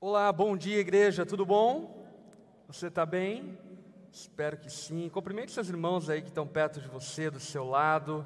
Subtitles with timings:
[0.00, 2.06] Olá, bom dia, igreja, tudo bom?
[2.68, 3.58] Você está bem?
[4.12, 5.08] Espero que sim.
[5.08, 8.24] Cumprimente seus irmãos aí que estão perto de você, do seu lado,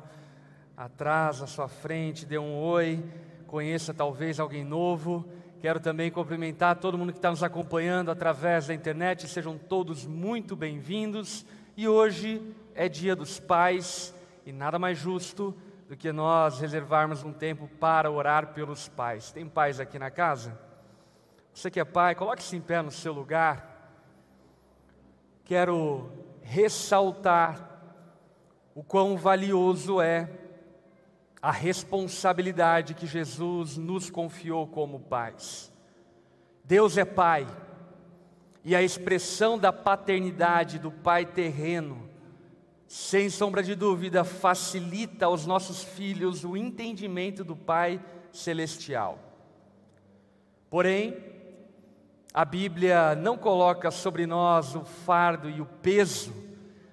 [0.77, 3.03] atrás, à sua frente, dê um oi,
[3.47, 5.27] conheça talvez alguém novo.
[5.63, 10.55] Quero também cumprimentar todo mundo que está nos acompanhando através da internet, sejam todos muito
[10.55, 11.47] bem-vindos.
[11.75, 14.15] E hoje é Dia dos Pais
[14.45, 15.57] e nada mais justo
[15.89, 19.33] do que nós reservarmos um tempo para orar pelos pais.
[19.33, 20.71] Tem pais aqui na casa?
[21.53, 23.69] Você que é pai, coloque-se em pé no seu lugar.
[25.45, 27.71] Quero ressaltar
[28.75, 30.31] o quão valioso é
[31.41, 35.73] a responsabilidade que Jesus nos confiou como pais.
[36.65, 37.47] Deus é pai,
[38.65, 42.09] e a expressão da paternidade do pai terreno,
[42.87, 49.19] sem sombra de dúvida, facilita aos nossos filhos o entendimento do pai celestial.
[50.71, 51.32] Porém,
[52.35, 56.33] a Bíblia não coloca sobre nós o fardo e o peso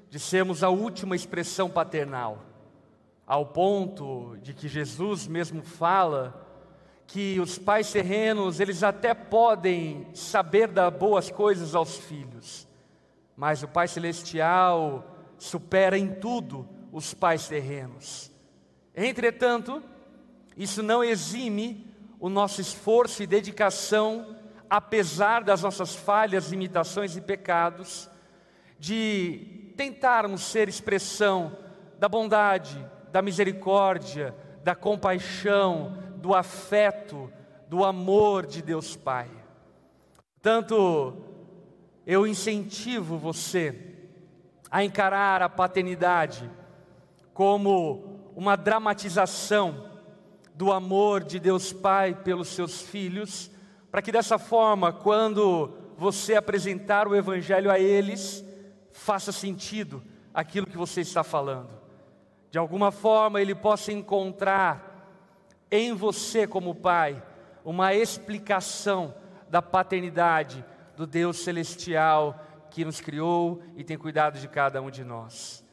[0.10, 2.44] de sermos a última expressão paternal,
[3.26, 6.46] ao ponto de que Jesus mesmo fala
[7.08, 12.68] que os pais terrenos, eles até podem saber dar boas coisas aos filhos,
[13.36, 18.30] mas o Pai celestial supera em tudo os pais terrenos.
[18.94, 19.82] Entretanto,
[20.58, 21.88] isso não exime
[22.20, 24.36] o nosso esforço e dedicação
[24.70, 28.10] apesar das nossas falhas, limitações e pecados,
[28.78, 31.58] de tentarmos ser expressão
[31.98, 37.32] da bondade, da misericórdia, da compaixão, do afeto,
[37.68, 39.30] do amor de Deus Pai.
[40.42, 41.14] Tanto
[42.06, 43.98] eu incentivo você
[44.70, 46.50] a encarar a paternidade
[47.34, 49.90] como uma dramatização
[50.54, 53.52] do amor de Deus Pai pelos seus filhos
[53.92, 58.44] para que dessa forma, quando você apresentar o Evangelho a eles,
[58.92, 61.70] faça sentido aquilo que você está falando.
[62.52, 64.90] De alguma forma, ele possa encontrar
[65.72, 67.22] em você, como pai,
[67.64, 69.14] uma explicação
[69.50, 70.64] da paternidade
[70.96, 75.64] do Deus celestial que nos criou e tem cuidado de cada um de nós.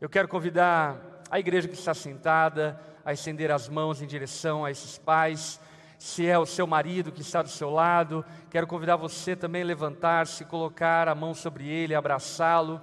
[0.00, 4.70] Eu quero convidar a igreja que está sentada a estender as mãos em direção a
[4.70, 5.60] esses pais
[5.98, 9.66] se é o seu marido que está do seu lado, quero convidar você também a
[9.66, 12.80] levantar-se, colocar a mão sobre ele, abraçá-lo,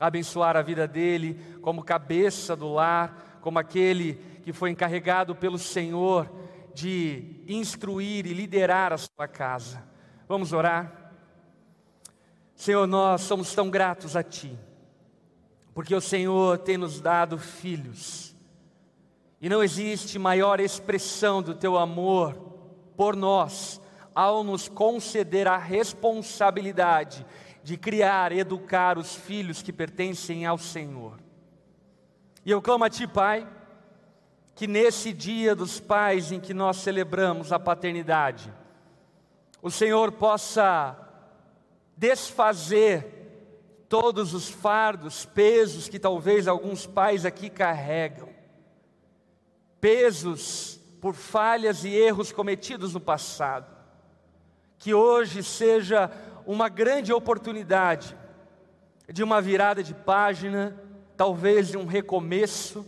[0.00, 6.28] abençoar a vida dele como cabeça do lar, como aquele que foi encarregado pelo Senhor
[6.74, 9.82] de instruir e liderar a sua casa.
[10.28, 11.12] Vamos orar?
[12.56, 14.58] Senhor, nós somos tão gratos a Ti,
[15.72, 18.34] porque o Senhor tem nos dado filhos,
[19.40, 22.45] e não existe maior expressão do Teu amor
[22.96, 23.80] por nós,
[24.14, 27.26] ao nos conceder a responsabilidade
[27.62, 31.18] de criar, educar os filhos que pertencem ao Senhor.
[32.44, 33.46] E eu clamo a Ti, Pai,
[34.54, 38.52] que nesse dia dos pais em que nós celebramos a paternidade,
[39.60, 40.96] o Senhor possa
[41.96, 43.16] desfazer
[43.88, 48.28] todos os fardos, pesos que talvez alguns pais aqui carregam,
[49.80, 50.75] pesos
[51.06, 53.72] por falhas e erros cometidos no passado.
[54.76, 56.10] Que hoje seja
[56.44, 58.16] uma grande oportunidade
[59.08, 60.76] de uma virada de página,
[61.16, 62.84] talvez de um recomeço,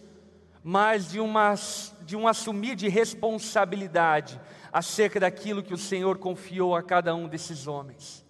[0.65, 1.55] mas de, uma,
[2.03, 4.41] de um assumir de responsabilidade
[4.73, 8.27] acerca daquilo que o Senhor confiou a cada um desses homens.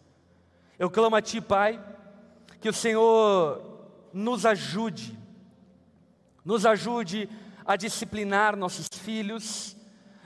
[0.78, 1.82] Eu clamo a Ti, Pai,
[2.60, 5.18] que o Senhor nos ajude,
[6.44, 7.26] nos ajude
[7.64, 9.77] a disciplinar nossos filhos,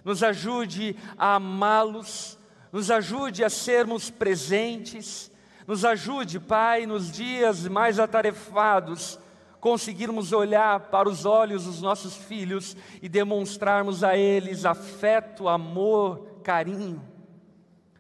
[0.04, 2.38] nos ajude a amá-los,
[2.72, 5.30] nos ajude a sermos presentes,
[5.66, 9.18] nos ajude, Pai, nos dias mais atarefados,
[9.60, 17.00] conseguirmos olhar para os olhos dos nossos filhos e demonstrarmos a eles afeto, amor, carinho.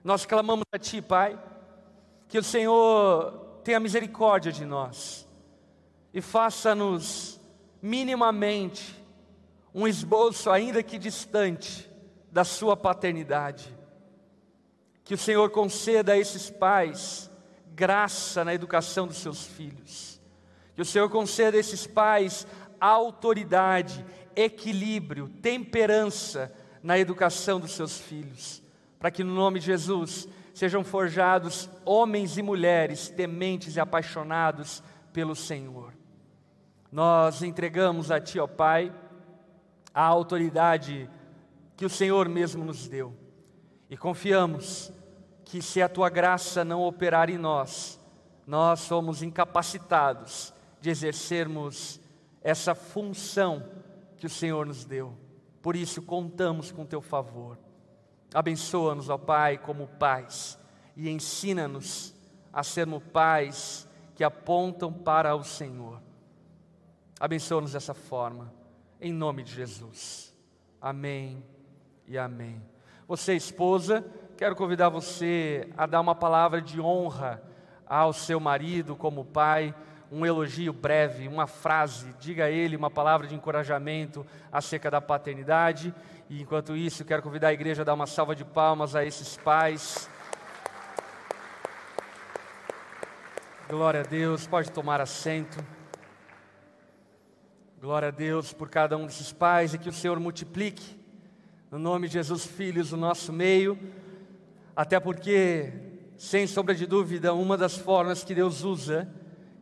[0.02, 1.38] Nós clamamos a Ti, Pai,
[2.28, 5.28] que o Senhor tenha misericórdia de nós
[6.12, 7.40] e faça-nos
[7.80, 9.00] minimamente
[9.74, 11.88] um esboço, ainda que distante,
[12.32, 13.76] da sua paternidade.
[15.04, 17.30] Que o Senhor conceda a esses pais
[17.74, 20.20] graça na educação dos seus filhos.
[20.74, 22.46] Que o Senhor conceda a esses pais
[22.80, 26.52] autoridade, equilíbrio, temperança
[26.82, 28.62] na educação dos seus filhos.
[28.98, 34.82] Para que no nome de Jesus sejam forjados homens e mulheres tementes e apaixonados
[35.12, 35.92] pelo Senhor.
[36.90, 38.92] Nós entregamos a Ti, ó Pai,
[39.94, 41.08] a autoridade
[41.82, 43.12] que o Senhor mesmo nos deu.
[43.90, 44.92] E confiamos
[45.44, 47.98] que se a tua graça não operar em nós,
[48.46, 52.00] nós somos incapacitados de exercermos
[52.40, 53.68] essa função
[54.16, 55.12] que o Senhor nos deu.
[55.60, 57.58] Por isso, contamos com teu favor.
[58.32, 60.56] Abençoa-nos, ó Pai, como pais,
[60.96, 62.14] e ensina-nos
[62.52, 66.00] a sermos pais que apontam para o Senhor.
[67.18, 68.54] Abençoa-nos dessa forma,
[69.00, 70.32] em nome de Jesus.
[70.80, 71.44] Amém
[72.06, 72.62] e amém.
[73.06, 74.04] Você, esposa,
[74.36, 77.42] quero convidar você a dar uma palavra de honra
[77.86, 79.74] ao seu marido como pai,
[80.10, 85.94] um elogio breve, uma frase, diga a ele uma palavra de encorajamento acerca da paternidade.
[86.28, 89.36] E enquanto isso, quero convidar a igreja a dar uma salva de palmas a esses
[89.36, 90.08] pais.
[93.68, 95.64] Glória a Deus, pode tomar assento.
[97.80, 101.01] Glória a Deus por cada um desses pais e que o Senhor multiplique,
[101.72, 103.78] no nome de Jesus, filhos, no nosso meio,
[104.76, 105.72] até porque,
[106.18, 109.08] sem sombra de dúvida, uma das formas que Deus usa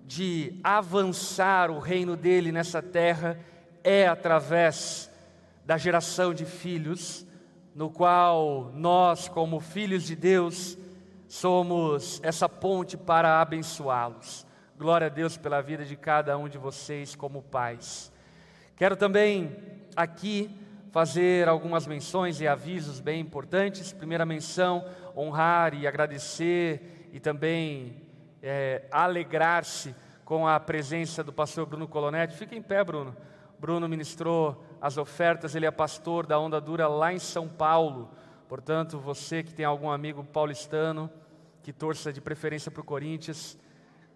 [0.09, 3.39] de avançar o reino dele nessa terra
[3.85, 5.09] é através
[5.65, 7.25] da geração de filhos,
[7.77, 10.77] no qual nós, como filhos de Deus,
[11.29, 14.45] somos essa ponte para abençoá-los.
[14.77, 18.11] Glória a Deus pela vida de cada um de vocês como pais.
[18.75, 19.56] Quero também
[19.95, 20.51] aqui
[20.91, 23.93] fazer algumas menções e avisos bem importantes.
[23.93, 24.85] Primeira menção,
[25.17, 28.03] honrar e agradecer e também
[28.43, 29.95] é, alegrar-se
[30.25, 32.37] com a presença do pastor Bruno Colonetti.
[32.37, 33.17] Fica em pé, Bruno.
[33.59, 38.11] Bruno ministrou as ofertas, ele é pastor da Onda Dura lá em São Paulo.
[38.49, 41.11] Portanto, você que tem algum amigo paulistano
[41.63, 43.59] que torça de preferência para o Corinthians,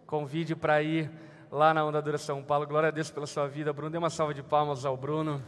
[0.07, 1.11] convide para ir
[1.51, 2.67] lá na Onda Dura São Paulo.
[2.67, 3.73] Glória a Deus pela sua vida.
[3.73, 5.43] Bruno, dê uma salva de palmas ao Bruno.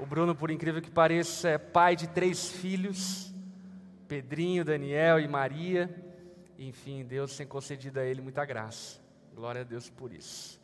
[0.00, 3.32] O Bruno, por incrível que pareça, é pai de três filhos:
[4.08, 5.94] Pedrinho, Daniel e Maria.
[6.58, 8.98] Enfim, Deus tem concedido a ele muita graça.
[9.34, 10.58] Glória a Deus por isso.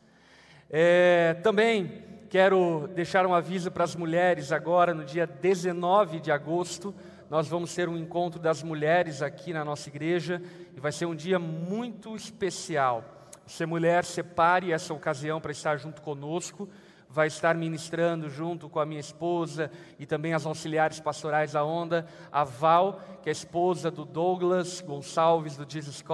[0.71, 6.95] É, também quero deixar um aviso para as mulheres agora, no dia 19 de agosto
[7.29, 10.41] nós vamos ter um encontro das mulheres aqui na nossa igreja
[10.77, 13.05] e vai ser um dia muito especial.
[13.47, 16.69] Você, mulher, separe essa ocasião para estar junto conosco.
[17.17, 22.05] Vai estar ministrando junto com a minha esposa e também as auxiliares pastorais da Onda,
[22.31, 26.05] a Val, que é esposa do Douglas Gonçalves, do Jesus.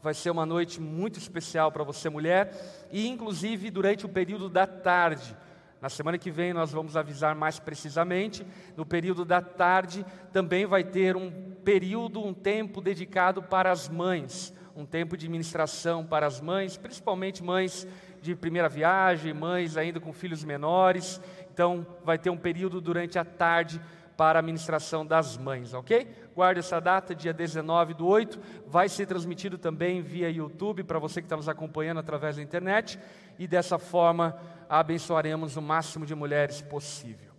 [0.00, 2.54] Vai ser uma noite muito especial para você, mulher,
[2.92, 5.36] e inclusive durante o período da tarde
[5.80, 8.46] na semana que vem nós vamos avisar mais precisamente.
[8.76, 11.32] No período da tarde também vai ter um
[11.64, 17.42] período, um tempo dedicado para as mães, um tempo de ministração para as mães, principalmente
[17.42, 17.86] mães
[18.20, 21.20] de primeira viagem, mães ainda com filhos menores.
[21.52, 23.80] Então vai ter um período durante a tarde
[24.16, 26.08] para a ministração das mães, ok?
[26.34, 28.40] Guarde essa data, dia 19 do 8.
[28.66, 32.98] Vai ser transmitido também via YouTube para você que está nos acompanhando através da internet.
[33.38, 34.36] E dessa forma
[34.68, 37.30] abençoaremos o máximo de mulheres possível.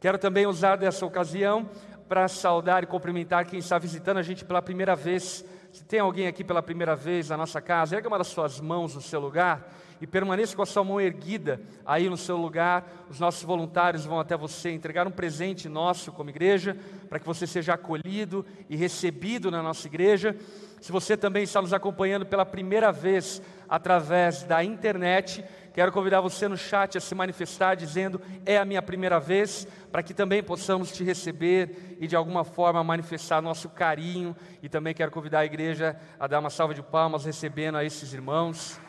[0.00, 1.68] Quero também usar dessa ocasião
[2.08, 5.44] para saudar e cumprimentar quem está visitando a gente pela primeira vez.
[5.72, 8.94] Se tem alguém aqui pela primeira vez na nossa casa, erga uma das suas mãos
[8.94, 9.66] no seu lugar
[10.00, 13.06] e permaneça com a sua mão erguida aí no seu lugar.
[13.10, 16.76] Os nossos voluntários vão até você entregar um presente nosso como igreja,
[17.08, 20.36] para que você seja acolhido e recebido na nossa igreja.
[20.80, 25.44] Se você também está nos acompanhando pela primeira vez através da internet,
[25.78, 30.02] Quero convidar você no chat a se manifestar dizendo: é a minha primeira vez, para
[30.02, 34.34] que também possamos te receber e de alguma forma manifestar nosso carinho.
[34.60, 38.12] E também quero convidar a igreja a dar uma salva de palmas recebendo a esses
[38.12, 38.80] irmãos.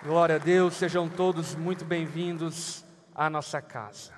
[0.00, 4.12] Glória a Deus, sejam todos muito bem-vindos à nossa casa.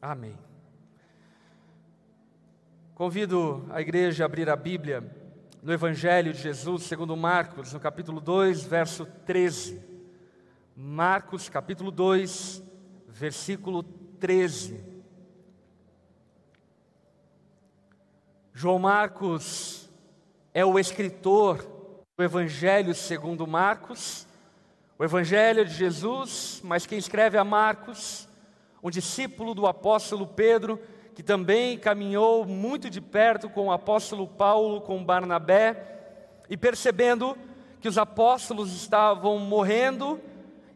[0.00, 0.38] Amém.
[2.94, 5.02] Convido a igreja a abrir a Bíblia
[5.60, 9.82] no Evangelho de Jesus, segundo Marcos, no capítulo 2, verso 13.
[10.76, 12.62] Marcos, capítulo 2,
[13.08, 14.80] versículo 13.
[18.52, 19.90] João Marcos
[20.54, 21.66] é o escritor
[22.16, 24.28] do Evangelho segundo Marcos,
[24.96, 28.28] o Evangelho de Jesus, mas quem escreve é Marcos,
[28.80, 30.80] um discípulo do apóstolo Pedro,
[31.16, 37.36] que também caminhou muito de perto com o apóstolo Paulo, com Barnabé, e percebendo
[37.80, 40.20] que os apóstolos estavam morrendo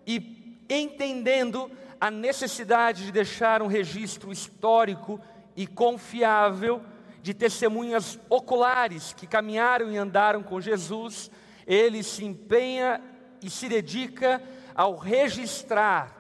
[0.05, 1.71] e entendendo
[2.01, 5.21] a necessidade de deixar um registro histórico
[5.57, 6.83] e confiável
[7.23, 11.31] de testemunhas oculares que caminharam e andaram com Jesus,
[11.67, 13.01] ele se empenha
[13.42, 14.42] e se dedica
[14.75, 16.14] ao registrar,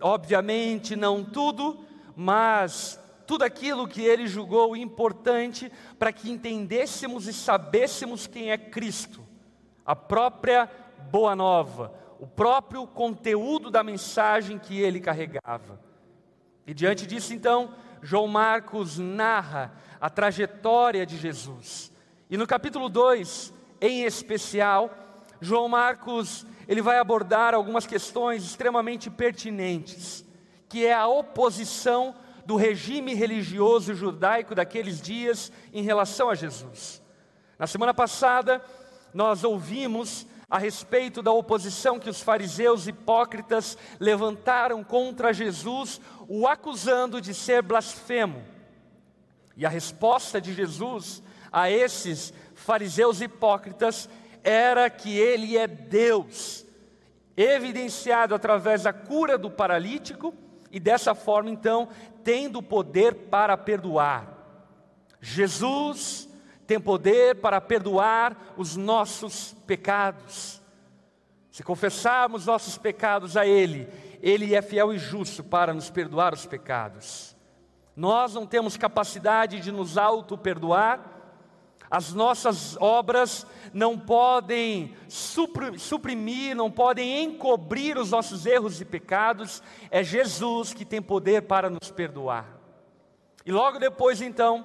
[0.00, 1.84] obviamente não tudo,
[2.16, 9.20] mas tudo aquilo que ele julgou importante para que entendêssemos e sabêssemos quem é Cristo,
[9.86, 10.68] a própria
[11.10, 15.80] Boa Nova, o próprio conteúdo da mensagem que ele carregava.
[16.66, 21.92] E diante disso, então, João Marcos narra a trajetória de Jesus.
[22.28, 24.90] E no capítulo 2, em especial,
[25.40, 30.24] João Marcos, ele vai abordar algumas questões extremamente pertinentes,
[30.68, 37.02] que é a oposição do regime religioso judaico daqueles dias em relação a Jesus.
[37.58, 38.64] Na semana passada,
[39.12, 47.20] nós ouvimos a respeito da oposição que os fariseus hipócritas levantaram contra Jesus, o acusando
[47.20, 48.42] de ser blasfemo.
[49.56, 54.08] E a resposta de Jesus a esses fariseus hipócritas
[54.42, 56.64] era que ele é Deus,
[57.36, 60.34] evidenciado através da cura do paralítico
[60.70, 61.88] e dessa forma, então,
[62.22, 64.38] tendo poder para perdoar.
[65.20, 66.28] Jesus
[66.66, 70.62] tem poder para perdoar os nossos pecados.
[71.50, 73.88] Se confessarmos nossos pecados a Ele,
[74.22, 77.36] Ele é fiel e justo para nos perdoar os pecados.
[77.96, 81.19] Nós não temos capacidade de nos auto-perdoar,
[81.90, 90.04] as nossas obras não podem suprimir, não podem encobrir os nossos erros e pecados, é
[90.04, 92.46] Jesus que tem poder para nos perdoar.
[93.44, 94.64] E logo depois, então,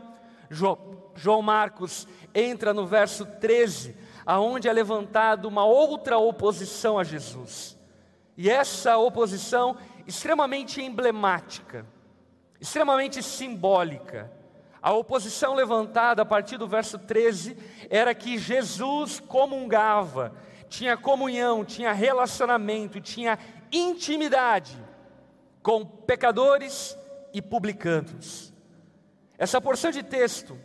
[0.50, 7.76] João Marcos entra no verso 13, aonde é levantada uma outra oposição a Jesus.
[8.38, 11.88] E essa oposição extremamente emblemática,
[12.60, 14.32] extremamente simbólica.
[14.86, 17.58] A oposição levantada a partir do verso 13
[17.90, 20.32] era que Jesus comungava,
[20.70, 23.40] tinha comunhão, tinha relacionamento, tinha
[23.72, 24.78] intimidade
[25.64, 26.96] com pecadores
[27.34, 28.54] e publicanos.
[29.40, 30.56] Essa porção de texto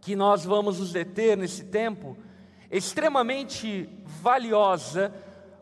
[0.00, 2.16] que nós vamos nos deter nesse tempo
[2.70, 5.12] é extremamente valiosa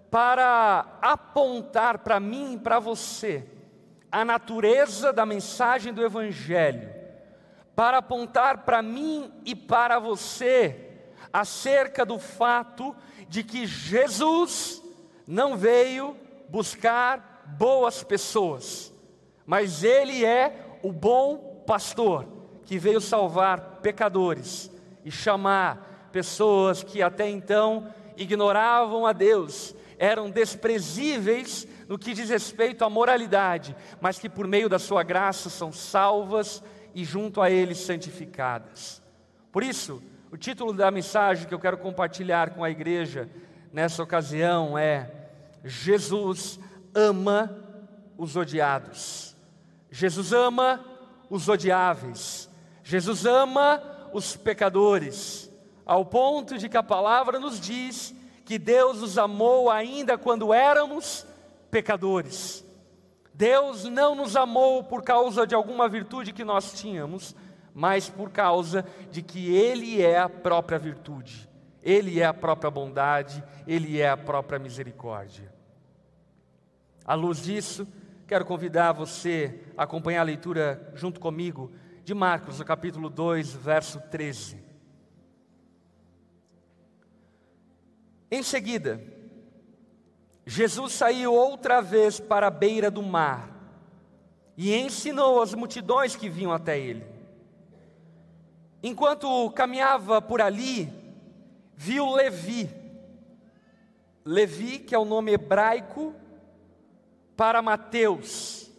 [0.08, 3.44] para apontar para mim e para você
[4.12, 6.94] a natureza da mensagem do Evangelho
[7.76, 10.94] para apontar para mim e para você
[11.30, 12.96] acerca do fato
[13.28, 14.82] de que Jesus
[15.26, 16.16] não veio
[16.48, 18.92] buscar boas pessoas,
[19.44, 22.26] mas Ele é o bom pastor
[22.64, 24.70] que veio salvar pecadores
[25.04, 32.84] e chamar pessoas que até então ignoravam a Deus, eram desprezíveis no que diz respeito
[32.84, 36.62] à moralidade, mas que por meio da Sua graça são salvas
[36.96, 39.02] e junto a Ele santificadas.
[39.52, 43.28] Por isso, o título da mensagem que eu quero compartilhar com a igreja
[43.70, 45.10] nessa ocasião é:
[45.62, 46.58] Jesus
[46.94, 47.54] ama
[48.16, 49.36] os odiados.
[49.90, 50.82] Jesus ama
[51.28, 52.48] os odiáveis.
[52.82, 53.82] Jesus ama
[54.14, 55.50] os pecadores,
[55.84, 61.26] ao ponto de que a palavra nos diz que Deus os amou ainda quando éramos
[61.70, 62.65] pecadores.
[63.36, 67.36] Deus não nos amou por causa de alguma virtude que nós tínhamos,
[67.74, 71.46] mas por causa de que Ele é a própria virtude,
[71.82, 75.52] Ele é a própria bondade, Ele é a própria misericórdia.
[77.04, 77.86] À luz disso,
[78.26, 81.70] quero convidar você a acompanhar a leitura junto comigo
[82.02, 84.64] de Marcos, no capítulo 2, verso 13.
[88.30, 88.98] Em seguida,
[90.46, 93.50] Jesus saiu outra vez para a beira do mar
[94.56, 97.04] e ensinou as multidões que vinham até ele.
[98.80, 100.88] Enquanto caminhava por ali,
[101.74, 102.70] viu Levi.
[104.24, 106.14] Levi, que é o nome hebraico
[107.36, 108.70] para Mateus,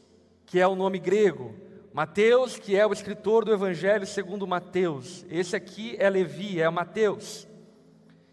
[0.45, 1.53] que é o nome grego.
[1.93, 5.25] Mateus, que é o escritor do Evangelho segundo Mateus.
[5.29, 7.45] Esse aqui é Levi, é Mateus.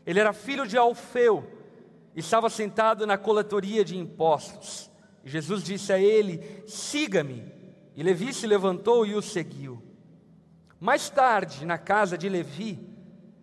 [0.07, 1.64] Ele era filho de Alfeu
[2.15, 4.91] estava sentado na coletoria de impostos.
[5.25, 7.53] Jesus disse a ele: Siga-me.
[7.97, 9.83] E Levi se levantou e o seguiu.
[10.81, 12.79] Mais tarde, na casa de Levi,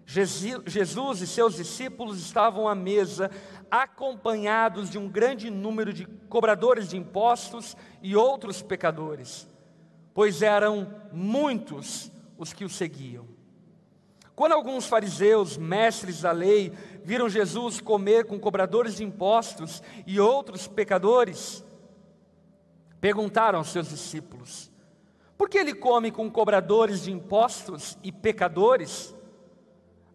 [0.06, 3.32] Jesus e seus discípulos estavam à mesa,
[3.70, 9.48] acompanhados de um grande número de cobradores de impostos e outros pecadores,
[10.14, 13.26] pois eram muitos os que o seguiam.
[14.36, 20.68] Quando alguns fariseus, mestres da lei, viram Jesus comer com cobradores de impostos e outros
[20.68, 21.64] pecadores,
[23.00, 24.72] perguntaram aos seus discípulos:
[25.42, 29.12] por que ele come com cobradores de impostos e pecadores?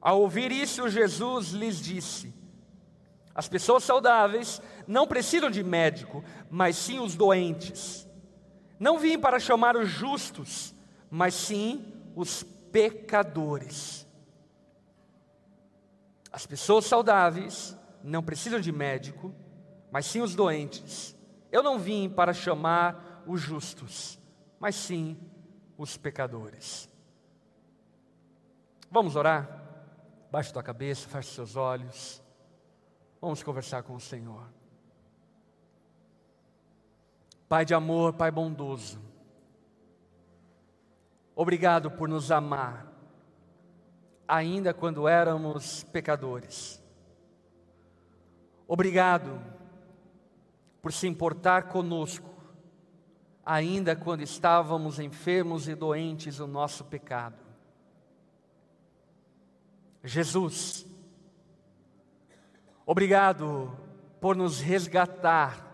[0.01, 2.33] Ao ouvir isso, Jesus lhes disse:
[3.35, 8.07] As pessoas saudáveis não precisam de médico, mas sim os doentes.
[8.79, 10.73] Não vim para chamar os justos,
[11.11, 14.06] mas sim os pecadores.
[16.37, 17.75] As pessoas saudáveis
[18.05, 19.35] não precisam de médico,
[19.91, 21.17] mas sim os doentes.
[21.51, 24.19] Eu não vim para chamar os justos,
[24.61, 25.17] mas sim
[25.79, 26.91] os pecadores.
[28.91, 29.49] Vamos orar?
[30.31, 32.23] Baixe tua cabeça, feche seus olhos.
[33.19, 34.47] Vamos conversar com o Senhor.
[37.49, 39.01] Pai de amor, Pai bondoso,
[41.35, 42.93] obrigado por nos amar,
[44.27, 46.83] ainda quando éramos pecadores.
[48.69, 49.41] Obrigado
[50.83, 52.29] por se importar conosco,
[53.45, 57.37] ainda quando estávamos enfermos e doentes no nosso pecado.
[60.03, 60.87] Jesus,
[62.85, 63.77] obrigado
[64.21, 65.65] por nos resgatar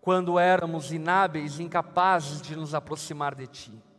[0.00, 3.89] quando éramos inábeis, incapazes de nos aproximar de Ti.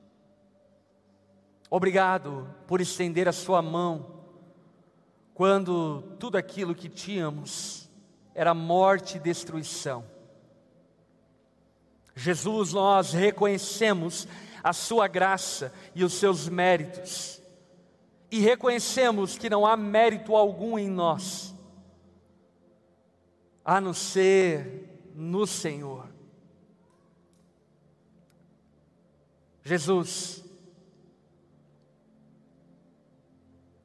[1.73, 4.19] Obrigado por estender a Sua mão
[5.33, 7.89] quando tudo aquilo que tínhamos
[8.35, 10.05] era morte e destruição.
[12.13, 14.27] Jesus, nós reconhecemos
[14.61, 17.41] a Sua graça e os Seus méritos,
[18.29, 21.55] e reconhecemos que não há mérito algum em nós,
[23.63, 26.09] a não ser no Senhor.
[29.63, 30.40] Jesus,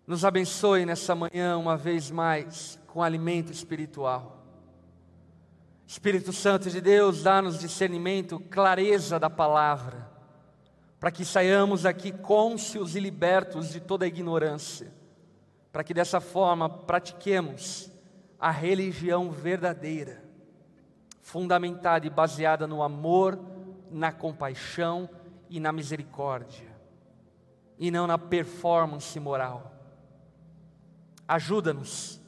[0.06, 4.44] nos abençoe nessa manhã uma vez mais com alimento espiritual.
[5.86, 10.10] Espírito Santo de Deus, dá-nos discernimento, clareza da palavra,
[10.98, 14.92] para que saiamos aqui cônscios e libertos de toda ignorância,
[15.72, 17.90] para que dessa forma pratiquemos
[18.38, 20.24] a religião verdadeira
[21.26, 23.36] fundamentada e baseada no amor,
[23.90, 25.10] na compaixão
[25.50, 26.68] e na misericórdia,
[27.76, 29.75] e não na performance moral.
[31.28, 32.20] Ajuda-nos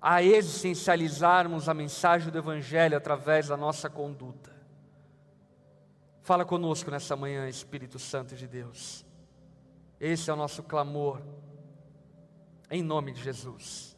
[0.00, 4.52] a essencializarmos a mensagem do Evangelho através da nossa conduta.
[6.20, 9.04] Fala conosco nessa manhã, Espírito Santo de Deus.
[10.00, 11.22] Esse é o nosso clamor,
[12.70, 13.96] em nome de Jesus.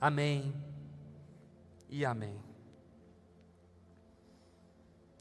[0.00, 0.54] Amém
[1.88, 2.38] e amém.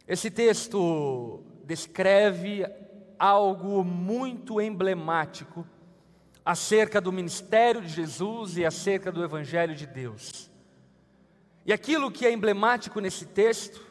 [0.08, 2.66] Esse texto descreve
[3.18, 5.66] algo muito emblemático
[6.50, 10.50] acerca do ministério de Jesus e acerca do Evangelho de Deus.
[11.64, 13.86] E aquilo que é emblemático nesse texto,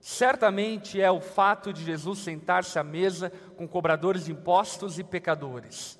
[0.00, 5.96] certamente é o fato de Jesus sentar-se à mesa com cobradores de impostos e pecadores.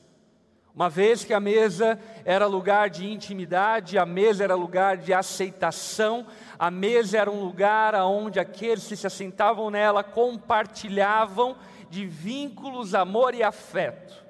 [0.75, 6.27] Uma vez que a mesa era lugar de intimidade, a mesa era lugar de aceitação,
[6.59, 11.57] a mesa era um lugar onde aqueles que se assentavam nela compartilhavam
[11.89, 14.21] de vínculos, amor e afeto.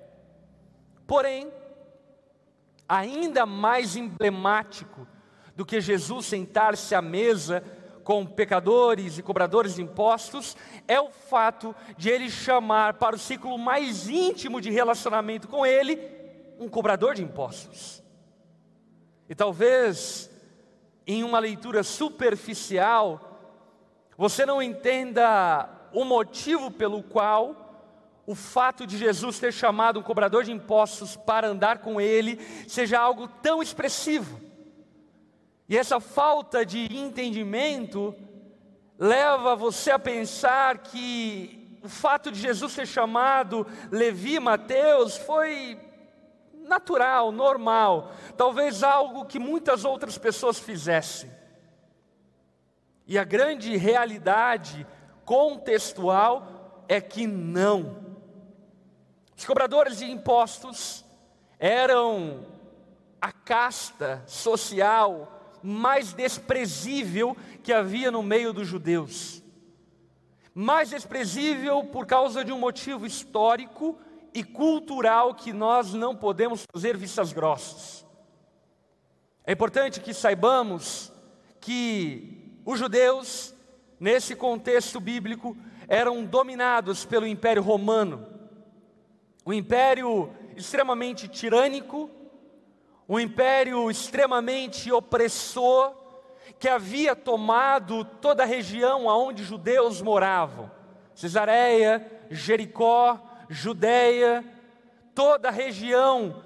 [1.06, 1.50] Porém,
[2.92, 5.08] ainda mais emblemático
[5.56, 7.64] do que Jesus sentar-se à mesa
[8.04, 10.54] com pecadores e cobradores de impostos
[10.86, 15.98] é o fato de ele chamar para o ciclo mais íntimo de relacionamento com ele
[16.58, 18.02] um cobrador de impostos.
[19.26, 20.30] E talvez,
[21.06, 23.40] em uma leitura superficial,
[24.18, 27.71] você não entenda o motivo pelo qual
[28.26, 32.98] o fato de Jesus ter chamado um cobrador de impostos para andar com ele seja
[32.98, 34.40] algo tão expressivo.
[35.68, 38.14] E essa falta de entendimento
[38.98, 45.78] leva você a pensar que o fato de Jesus ter chamado Levi Mateus foi
[46.54, 51.30] natural, normal, talvez algo que muitas outras pessoas fizessem.
[53.06, 54.86] E a grande realidade
[55.24, 58.11] contextual é que não.
[59.36, 61.04] Os cobradores de impostos
[61.58, 62.46] eram
[63.20, 69.42] a casta social mais desprezível que havia no meio dos judeus.
[70.54, 73.96] Mais desprezível por causa de um motivo histórico
[74.34, 78.04] e cultural que nós não podemos fazer vistas grossas.
[79.44, 81.12] É importante que saibamos
[81.60, 83.54] que os judeus,
[83.98, 85.56] nesse contexto bíblico,
[85.88, 88.26] eram dominados pelo Império Romano,
[89.44, 92.10] um império extremamente tirânico,
[93.08, 95.94] um império extremamente opressor,
[96.58, 100.70] que havia tomado toda a região onde judeus moravam
[101.14, 104.44] Cesareia, Jericó, Judéia,
[105.14, 106.42] toda a região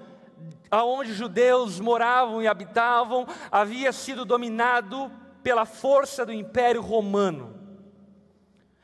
[0.69, 5.09] aonde judeus moravam e habitavam havia sido dominado
[5.41, 7.56] pela força do Império Romano.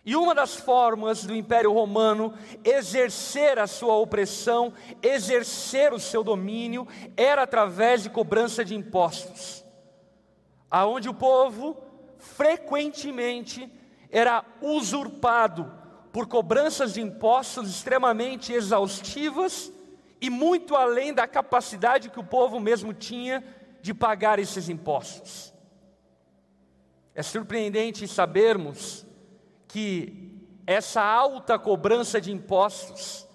[0.06, 6.86] E uma das formas do Império Romano exercer a sua opressão, exercer o seu domínio,
[7.16, 9.64] era através de cobrança de impostos,
[10.70, 11.78] aonde o povo
[12.18, 13.72] frequentemente
[14.12, 15.72] era usurpado
[16.12, 19.72] por cobranças de impostos extremamente exaustivas
[20.20, 23.44] e muito além da capacidade que o povo mesmo tinha
[23.82, 25.54] de pagar esses impostos.
[27.16, 29.06] É surpreendente sabermos
[29.74, 33.28] que essa alta cobrança de impostos,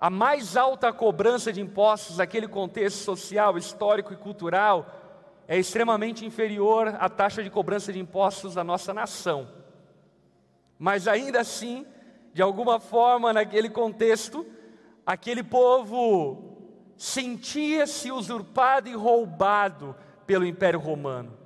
[0.00, 6.96] a mais alta cobrança de impostos naquele contexto social, histórico e cultural, é extremamente inferior
[6.98, 9.46] à taxa de cobrança de impostos da nossa nação.
[10.78, 11.86] Mas ainda assim,
[12.32, 14.46] de alguma forma, naquele contexto,
[15.04, 16.56] aquele povo
[16.96, 19.94] sentia-se usurpado e roubado
[20.26, 21.36] pelo Império Romano.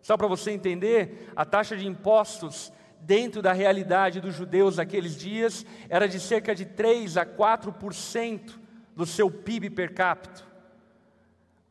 [0.00, 5.66] Só para você entender, a taxa de impostos dentro da realidade dos judeus naqueles dias,
[5.88, 8.58] era de cerca de 3 a 4%
[8.94, 10.42] do seu PIB per capita.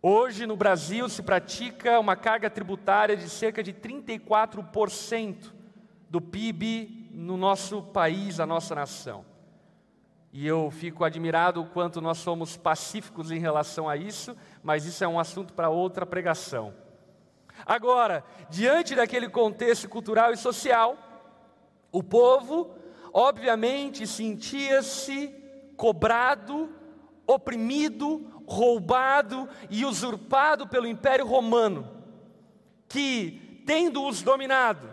[0.01, 5.53] Hoje no Brasil se pratica uma carga tributária de cerca de 34%
[6.09, 9.23] do PIB no nosso país, a nossa nação.
[10.33, 15.03] E eu fico admirado o quanto nós somos pacíficos em relação a isso, mas isso
[15.03, 16.73] é um assunto para outra pregação.
[17.65, 20.97] Agora, diante daquele contexto cultural e social,
[21.91, 22.73] o povo,
[23.13, 25.27] obviamente, sentia-se
[25.75, 26.69] cobrado,
[27.27, 31.89] oprimido, roubado e usurpado pelo Império Romano,
[32.87, 34.89] que, tendo-os dominado,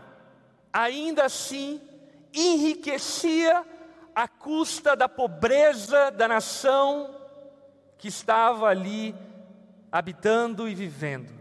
[0.73, 1.81] ainda assim
[2.33, 3.65] enriquecia
[4.15, 7.15] à custa da pobreza da nação
[7.97, 9.15] que estava ali
[9.91, 11.38] habitando e vivendo.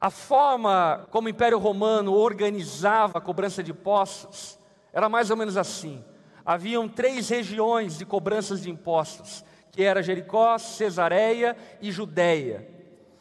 [0.00, 4.58] A forma como o Império Romano organizava a cobrança de impostos
[4.92, 6.02] era mais ou menos assim.
[6.44, 12.66] Haviam três regiões de cobranças de impostos, que era Jericó, Cesareia e Judéia.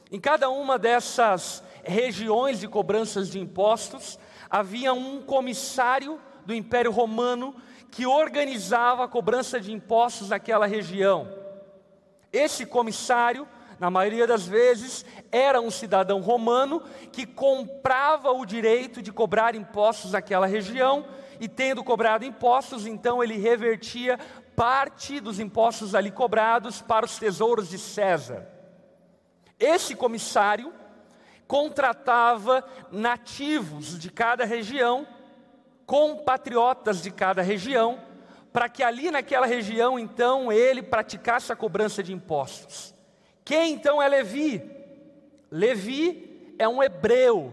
[0.09, 4.17] Em cada uma dessas regiões de cobranças de impostos,
[4.49, 7.55] havia um comissário do Império Romano
[7.91, 11.27] que organizava a cobrança de impostos naquela região.
[12.31, 13.47] Esse comissário
[13.79, 20.11] na maioria das vezes, era um cidadão romano que comprava o direito de cobrar impostos
[20.11, 21.05] naquela região,
[21.39, 24.19] e tendo cobrado impostos, então ele revertia
[24.55, 28.45] parte dos impostos ali cobrados para os tesouros de César.
[29.57, 30.73] Esse comissário
[31.47, 35.07] contratava nativos de cada região,
[35.85, 37.99] compatriotas de cada região,
[38.51, 42.93] para que ali naquela região então ele praticasse a cobrança de impostos.
[43.49, 44.61] Quem então é Levi?
[45.49, 47.51] Levi é um hebreu,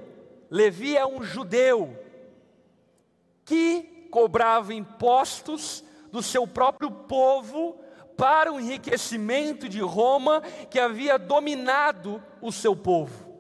[0.51, 1.99] Levi é um judeu
[3.47, 5.83] que cobrava impostos
[6.13, 7.81] do seu próprio povo
[8.15, 13.35] para o enriquecimento de Roma que havia dominado o seu povo.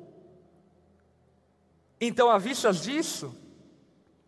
[2.00, 3.36] Então, à vista disso,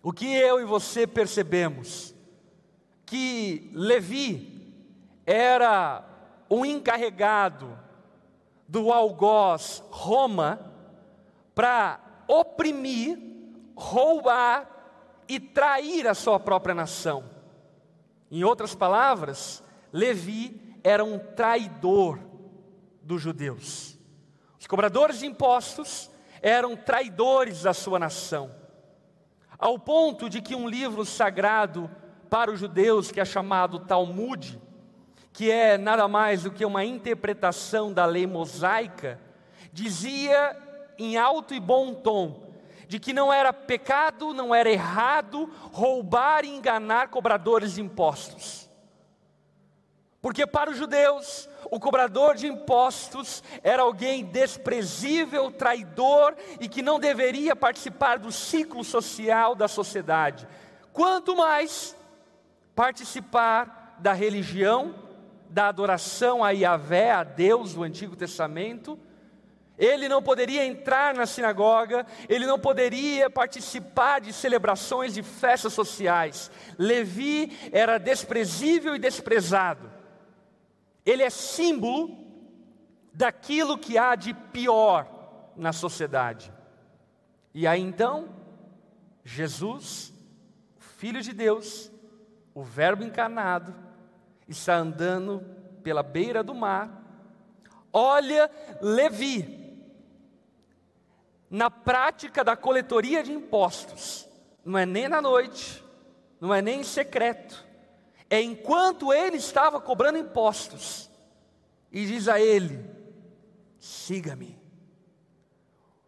[0.03, 2.15] o que eu e você percebemos?
[3.07, 4.75] Que Levi
[5.25, 6.05] era
[6.51, 7.88] um encarregado
[8.69, 10.61] do algoz Roma
[11.55, 13.19] para oprimir,
[13.75, 14.69] roubar
[15.27, 17.25] e trair a sua própria nação.
[18.31, 22.21] Em outras palavras, Levi era um traidor
[23.03, 23.99] dos judeus.
[24.61, 26.11] Os cobradores de impostos
[26.43, 28.55] eram traidores da sua nação,
[29.59, 31.91] ao ponto de que um livro sagrado
[32.29, 34.61] para os judeus, que é chamado Talmud,
[35.39, 39.21] que é nada mais do que uma interpretação da lei mosaica,
[39.73, 40.57] dizia
[40.99, 42.51] em alto e bom tom
[42.89, 48.69] de que não era pecado, não era errado roubar e enganar cobradores de impostos.
[50.21, 56.99] Porque para os judeus, o cobrador de impostos era alguém desprezível, traidor e que não
[56.99, 60.49] deveria participar do ciclo social da sociedade.
[60.93, 61.97] Quanto mais
[62.75, 65.07] participar da religião
[65.51, 68.99] da adoração a Yahvé, a Deus do Antigo Testamento,
[69.79, 76.51] ele não poderia entrar na sinagoga, ele não poderia participar de celebrações de festas sociais.
[76.77, 79.89] Levi era desprezível e desprezado.
[81.07, 82.19] Ele é símbolo
[83.15, 86.53] daquilo que há de pior na sociedade.
[87.55, 88.29] E aí então,
[89.25, 90.13] Jesus,
[90.77, 91.91] Filho de Deus,
[92.53, 93.73] o Verbo encarnado,
[94.49, 95.45] está andando
[95.83, 97.03] pela beira do mar,
[97.93, 99.59] olha Levi,
[101.51, 104.29] na prática da coletoria de impostos,
[104.65, 105.85] não é nem na noite,
[106.41, 107.67] não é nem em secreto,
[108.29, 111.11] é enquanto ele estava cobrando impostos,
[111.91, 112.85] e diz a ele:
[113.79, 114.59] siga-me.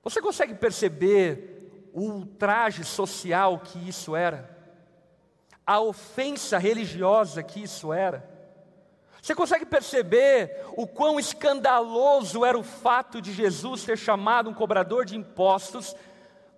[0.02, 4.58] Você consegue perceber o ultraje social que isso era?
[5.66, 8.29] A ofensa religiosa que isso era?
[9.22, 15.04] Você consegue perceber o quão escandaloso era o fato de Jesus ter chamado um cobrador
[15.04, 15.94] de impostos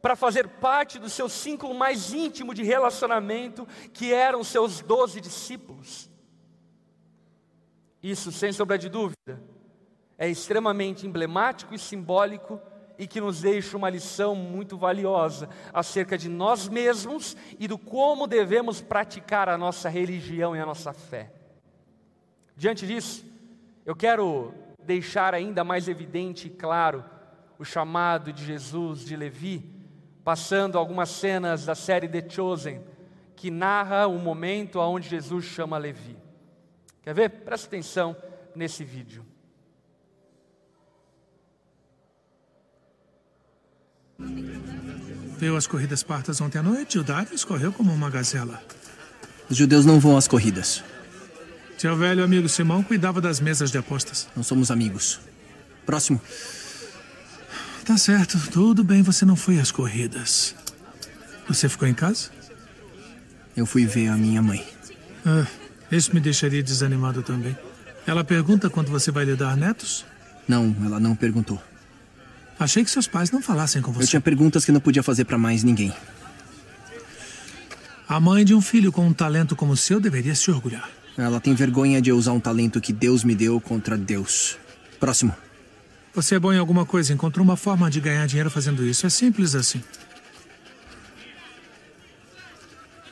[0.00, 6.10] para fazer parte do seu círculo mais íntimo de relacionamento, que eram seus doze discípulos?
[8.02, 9.40] Isso, sem sombra de dúvida,
[10.18, 12.60] é extremamente emblemático e simbólico
[12.98, 18.26] e que nos deixa uma lição muito valiosa acerca de nós mesmos e do como
[18.26, 21.41] devemos praticar a nossa religião e a nossa fé.
[22.62, 23.24] Diante disso,
[23.84, 24.54] eu quero
[24.86, 27.04] deixar ainda mais evidente e claro
[27.58, 29.68] o chamado de Jesus de Levi,
[30.22, 32.80] passando algumas cenas da série The Chosen,
[33.34, 36.16] que narra o momento onde Jesus chama Levi.
[37.02, 37.30] Quer ver?
[37.30, 38.16] Presta atenção
[38.54, 39.26] nesse vídeo.
[45.36, 46.96] Viu as corridas partas ontem à noite?
[46.96, 48.62] O Darius correu como uma gazela.
[49.50, 50.91] Os judeus não vão às corridas.
[51.82, 54.28] Seu velho amigo Simão cuidava das mesas de apostas.
[54.36, 55.18] Não somos amigos.
[55.84, 56.20] Próximo.
[57.84, 60.54] Tá certo, tudo bem, você não foi às corridas.
[61.48, 62.30] Você ficou em casa?
[63.56, 64.64] Eu fui ver a minha mãe.
[65.26, 65.44] Ah,
[65.90, 67.58] isso me deixaria desanimado também.
[68.06, 70.04] Ela pergunta quando você vai lhe dar netos?
[70.46, 71.60] Não, ela não perguntou.
[72.60, 74.04] Achei que seus pais não falassem com você.
[74.04, 75.92] Eu tinha perguntas que não podia fazer para mais ninguém.
[78.08, 81.01] A mãe de um filho com um talento como o seu deveria se orgulhar.
[81.16, 84.56] Ela tem vergonha de usar um talento que Deus me deu contra Deus.
[84.98, 85.34] Próximo.
[86.14, 89.06] Você é bom em alguma coisa, encontrou uma forma de ganhar dinheiro fazendo isso.
[89.06, 89.82] É simples assim.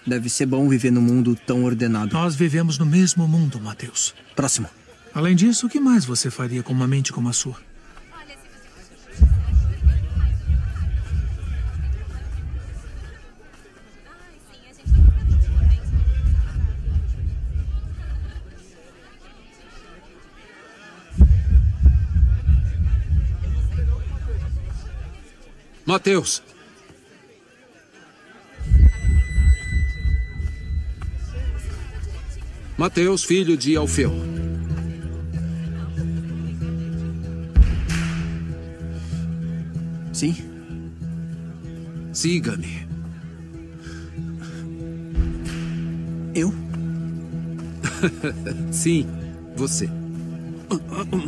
[0.06, 2.12] Deve ser bom viver num mundo tão ordenado.
[2.12, 4.14] Nós vivemos no mesmo mundo, Mateus.
[4.34, 4.68] Próximo.
[5.14, 7.56] Além disso, o que mais você faria com uma mente como a sua?
[25.90, 26.40] Mateus.
[32.78, 34.12] Mateus, filho de Alfeu.
[40.12, 40.36] Sim?
[42.12, 42.86] Siga-me.
[46.36, 46.54] Eu?
[48.70, 49.08] Sim,
[49.56, 49.90] você.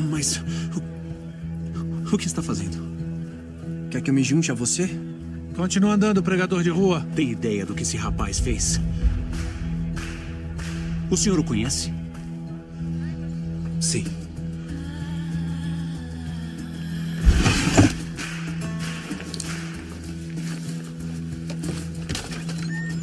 [0.08, 0.40] Mas.
[2.06, 2.91] O, o que está fazendo?
[3.92, 4.88] Quer que eu me junte a você?
[5.54, 7.06] Continua andando, pregador de rua.
[7.14, 8.80] Tem ideia do que esse rapaz fez?
[11.10, 11.92] O senhor o conhece?
[13.82, 14.06] Sim.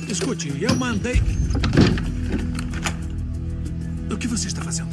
[0.08, 1.22] Escute, eu mandei.
[4.12, 4.90] O que você está fazendo?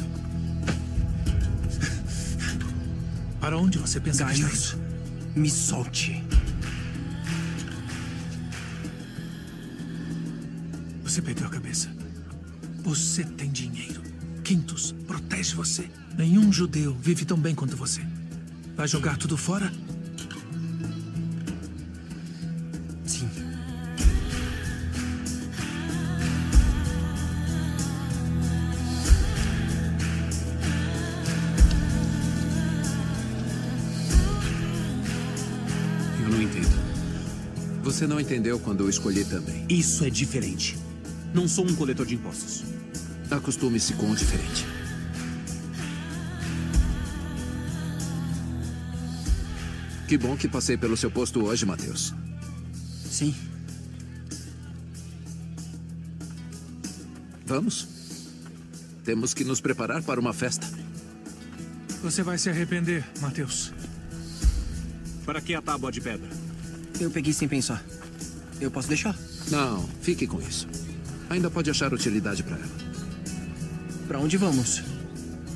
[3.41, 4.86] Para onde você pensa que está indo?
[5.37, 6.23] Me solte.
[11.03, 11.89] Você perdeu a cabeça.
[12.83, 14.01] Você tem dinheiro.
[14.43, 15.89] Quintus protege você.
[16.17, 18.01] Nenhum judeu vive tão bem quanto você.
[18.75, 19.71] Vai jogar tudo fora?
[37.97, 39.65] Você não entendeu quando eu escolhi também.
[39.67, 40.77] Isso é diferente.
[41.33, 42.63] Não sou um coletor de impostos.
[43.31, 44.67] Acostume-se com o diferente.
[50.07, 52.13] Que bom que passei pelo seu posto hoje, Mateus.
[53.09, 53.33] Sim.
[57.47, 57.87] Vamos?
[59.03, 60.67] Temos que nos preparar para uma festa.
[62.03, 63.73] Você vai se arrepender, Mateus.
[65.25, 66.46] Para que a tábua de pedra?
[66.99, 67.83] Eu peguei sem pensar.
[68.59, 69.15] Eu posso deixar?
[69.51, 70.67] Não, fique com isso.
[71.29, 72.67] Ainda pode achar utilidade para ela.
[74.07, 74.81] Para onde vamos?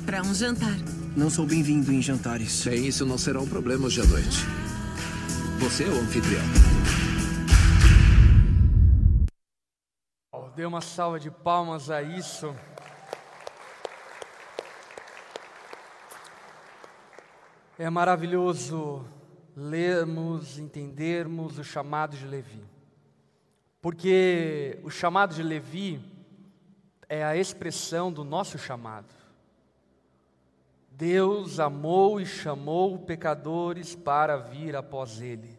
[0.06, 0.76] Para um jantar.
[1.16, 2.64] Não sou bem-vindo em jantares.
[2.64, 4.38] Bem, isso não será um problema hoje à noite.
[5.58, 6.42] Você é o anfitrião.
[10.54, 12.54] Dê uma salva de palmas a isso.
[17.78, 19.04] É maravilhoso
[19.56, 22.62] lermos, entendermos o chamado de Levi.
[23.80, 26.00] Porque o chamado de Levi
[27.08, 29.12] é a expressão do nosso chamado.
[30.90, 35.58] Deus amou e chamou pecadores para vir após Ele.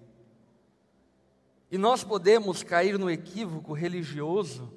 [1.70, 4.72] E nós podemos cair no equívoco religioso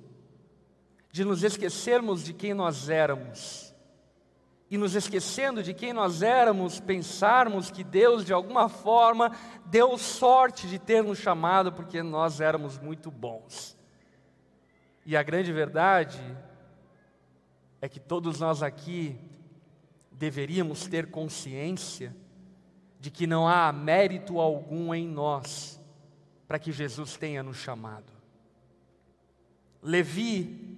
[1.13, 3.66] de nos esquecermos de quem nós éramos.
[4.69, 9.31] E nos esquecendo de quem nós éramos, pensarmos que Deus de alguma forma
[9.67, 13.77] deu sorte de ter nos chamado porque nós éramos muito bons.
[15.05, 16.21] E a grande verdade
[17.81, 19.17] é que todos nós aqui
[20.11, 22.17] deveríamos ter consciência
[22.99, 25.81] de que não há mérito algum em nós
[26.49, 28.13] para que Jesus tenha nos chamado.
[29.81, 30.77] Levi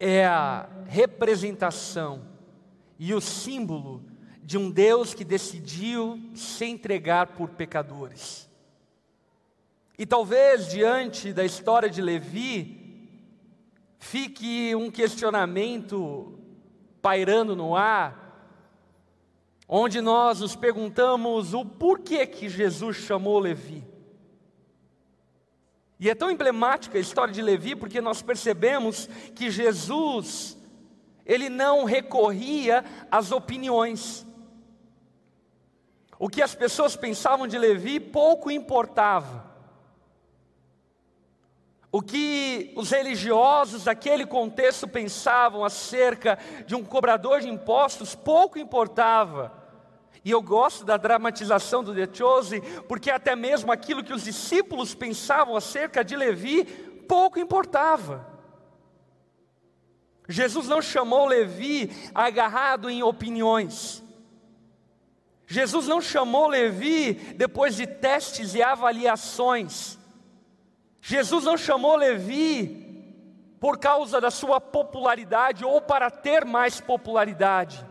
[0.00, 2.35] é a representação
[2.98, 4.02] e o símbolo
[4.42, 8.48] de um Deus que decidiu se entregar por pecadores.
[9.98, 13.08] E talvez diante da história de Levi,
[13.98, 16.38] fique um questionamento
[17.00, 18.24] pairando no ar,
[19.68, 23.82] onde nós nos perguntamos o porquê que Jesus chamou Levi.
[25.98, 30.56] E é tão emblemática a história de Levi porque nós percebemos que Jesus,
[31.26, 34.24] ele não recorria às opiniões.
[36.18, 39.44] O que as pessoas pensavam de Levi pouco importava.
[41.90, 49.52] O que os religiosos daquele contexto pensavam acerca de um cobrador de impostos pouco importava.
[50.24, 54.94] E eu gosto da dramatização do De Chose, porque até mesmo aquilo que os discípulos
[54.94, 56.64] pensavam acerca de Levi
[57.08, 58.35] pouco importava.
[60.28, 64.02] Jesus não chamou Levi agarrado em opiniões.
[65.46, 69.96] Jesus não chamou Levi depois de testes e avaliações.
[71.00, 72.84] Jesus não chamou Levi
[73.60, 77.85] por causa da sua popularidade ou para ter mais popularidade.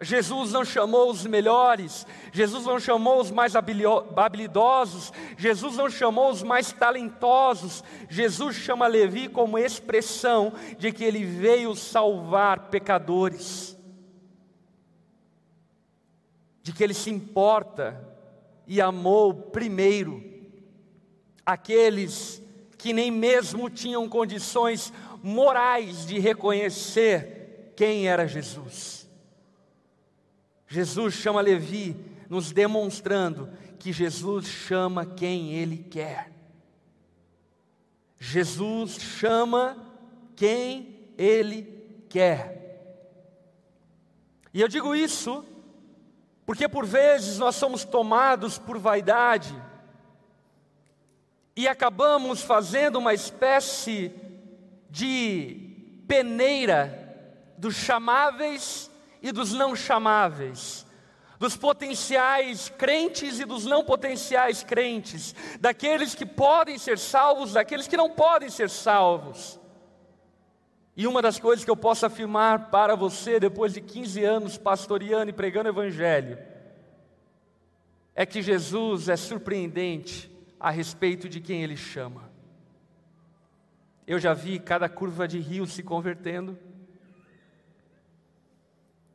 [0.00, 6.42] Jesus não chamou os melhores, Jesus não chamou os mais habilidosos, Jesus não chamou os
[6.42, 13.78] mais talentosos, Jesus chama Levi como expressão de que ele veio salvar pecadores,
[16.60, 18.02] de que ele se importa
[18.66, 20.24] e amou primeiro
[21.46, 22.42] aqueles
[22.76, 29.03] que nem mesmo tinham condições morais de reconhecer quem era Jesus.
[30.74, 31.96] Jesus chama Levi,
[32.28, 36.32] nos demonstrando que Jesus chama quem ele quer.
[38.18, 39.78] Jesus chama
[40.34, 41.62] quem ele
[42.08, 42.60] quer.
[44.52, 45.44] E eu digo isso
[46.44, 49.54] porque por vezes nós somos tomados por vaidade
[51.54, 54.12] e acabamos fazendo uma espécie
[54.90, 57.00] de peneira
[57.56, 58.90] dos chamáveis
[59.24, 60.86] e dos não chamáveis,
[61.38, 67.96] dos potenciais crentes e dos não potenciais crentes, daqueles que podem ser salvos, daqueles que
[67.96, 69.58] não podem ser salvos.
[70.94, 75.30] E uma das coisas que eu posso afirmar para você, depois de 15 anos pastoreando
[75.30, 76.38] e pregando o Evangelho,
[78.14, 82.30] é que Jesus é surpreendente a respeito de quem Ele chama.
[84.06, 86.58] Eu já vi cada curva de rio se convertendo.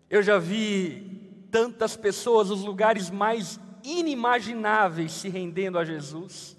[0.09, 6.57] Eu já vi tantas pessoas nos lugares mais inimagináveis se rendendo a Jesus.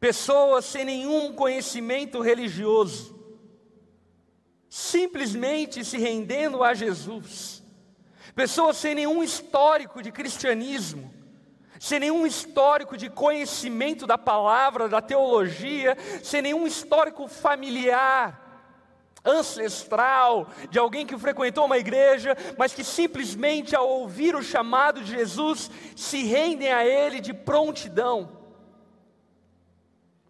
[0.00, 3.18] Pessoas sem nenhum conhecimento religioso,
[4.68, 7.62] simplesmente se rendendo a Jesus.
[8.34, 11.12] Pessoas sem nenhum histórico de cristianismo,
[11.80, 18.47] sem nenhum histórico de conhecimento da palavra, da teologia, sem nenhum histórico familiar,
[19.24, 25.10] ancestral, de alguém que frequentou uma igreja, mas que simplesmente ao ouvir o chamado de
[25.10, 28.38] Jesus se rendem a Ele de prontidão.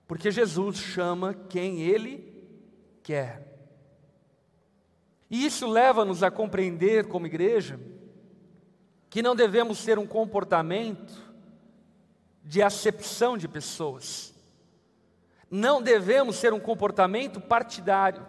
[0.06, 2.32] Porque Jesus chama quem Ele
[3.02, 3.46] quer.
[5.30, 7.78] E isso leva-nos a compreender, como igreja,
[9.10, 11.28] que não devemos ter um comportamento
[12.42, 14.34] de acepção de pessoas.
[15.50, 18.26] Não devemos ter um comportamento partidário.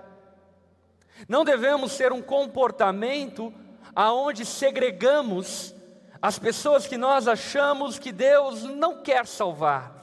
[1.28, 3.54] Não devemos ter um comportamento
[3.96, 5.76] aonde segregamos
[6.22, 9.96] as pessoas que nós achamos que Deus não quer salvar.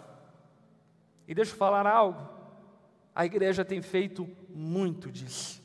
[1.26, 2.28] E deixa eu falar algo.
[3.14, 5.62] A igreja tem feito muito disso.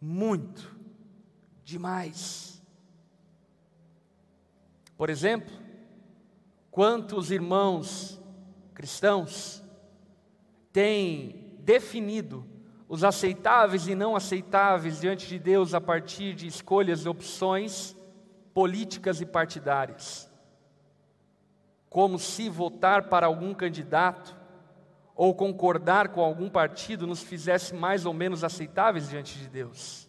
[0.00, 0.74] Muito.
[1.64, 2.62] Demais.
[4.96, 5.64] Por exemplo,
[6.74, 8.20] Quantos irmãos
[8.74, 9.62] cristãos
[10.72, 12.44] têm definido
[12.88, 17.96] os aceitáveis e não aceitáveis diante de Deus a partir de escolhas e opções
[18.52, 20.30] políticas e partidárias.
[21.88, 24.36] Como se votar para algum candidato
[25.14, 30.08] ou concordar com algum partido nos fizesse mais ou menos aceitáveis diante de Deus.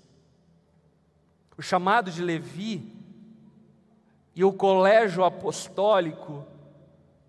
[1.58, 2.92] O chamado de Levi
[4.36, 6.46] e o colégio apostólico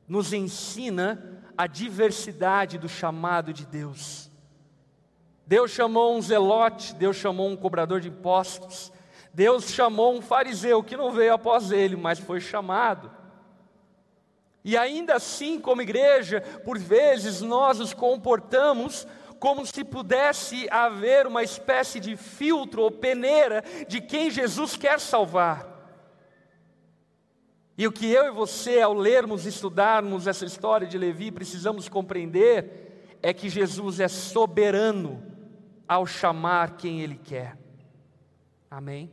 [0.09, 4.31] nos ensina a diversidade do chamado de Deus.
[5.47, 8.93] Deus chamou um zelote, Deus chamou um cobrador de impostos,
[9.33, 13.11] Deus chamou um fariseu que não veio após ele, mas foi chamado.
[14.65, 19.07] E ainda assim, como igreja, por vezes nós nos comportamos
[19.39, 25.77] como se pudesse haver uma espécie de filtro ou peneira de quem Jesus quer salvar.
[27.79, 31.89] E o que eu e você, ao lermos e estudarmos essa história de Levi, precisamos
[31.89, 35.36] compreender é que Jesus é soberano
[35.89, 37.57] ao chamar quem Ele quer.
[38.71, 39.11] Amém?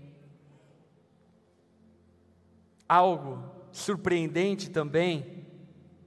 [2.88, 5.45] Algo surpreendente também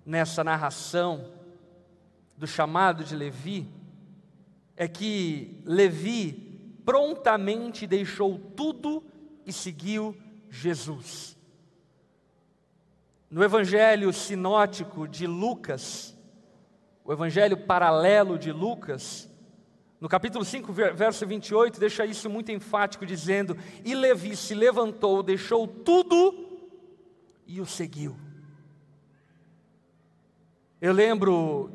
[0.04, 1.32] nessa narração
[2.36, 3.68] do chamado de Levi
[4.76, 9.02] é que Levi prontamente deixou tudo
[9.44, 10.16] e seguiu
[10.50, 11.36] Jesus.
[13.28, 16.16] No Evangelho sinótico de Lucas,
[17.04, 19.28] o Evangelho paralelo de Lucas,
[19.98, 25.66] no capítulo 5, verso 28, deixa isso muito enfático, dizendo: E Levi se levantou, deixou
[25.66, 26.34] tudo
[27.46, 28.16] e o seguiu.
[30.80, 31.70] Eu lembro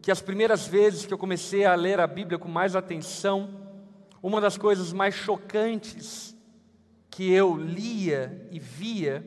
[0.00, 3.50] que as primeiras vezes que eu comecei a ler a Bíblia com mais atenção,
[4.22, 6.36] uma das coisas mais chocantes
[7.10, 9.24] que eu lia e via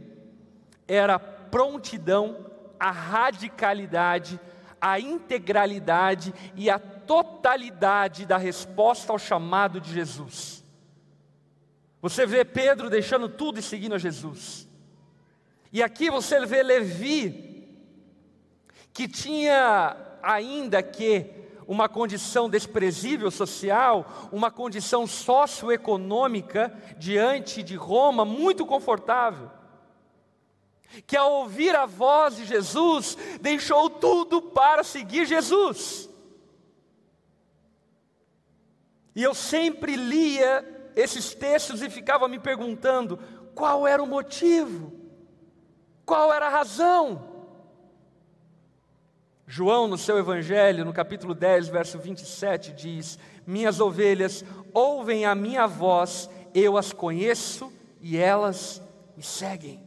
[0.88, 2.46] era prontidão,
[2.80, 4.40] a radicalidade,
[4.80, 10.64] a integralidade e a totalidade da resposta ao chamado de Jesus.
[12.02, 14.68] Você vê Pedro deixando tudo e seguindo a Jesus.
[15.72, 17.68] E aqui você vê Levi,
[18.94, 21.26] que tinha ainda que
[21.68, 29.58] uma condição desprezível social, uma condição socioeconômica diante de Roma muito confortável
[31.06, 36.10] que ao ouvir a voz de Jesus, deixou tudo para seguir Jesus.
[39.18, 40.64] E eu sempre lia
[40.96, 43.18] esses textos e ficava me perguntando
[43.56, 44.94] qual era o motivo,
[46.06, 47.28] qual era a razão.
[49.48, 55.66] João, no seu Evangelho, no capítulo 10, verso 27, diz: Minhas ovelhas ouvem a minha
[55.66, 58.84] voz, eu as conheço e elas
[59.16, 59.82] me seguem.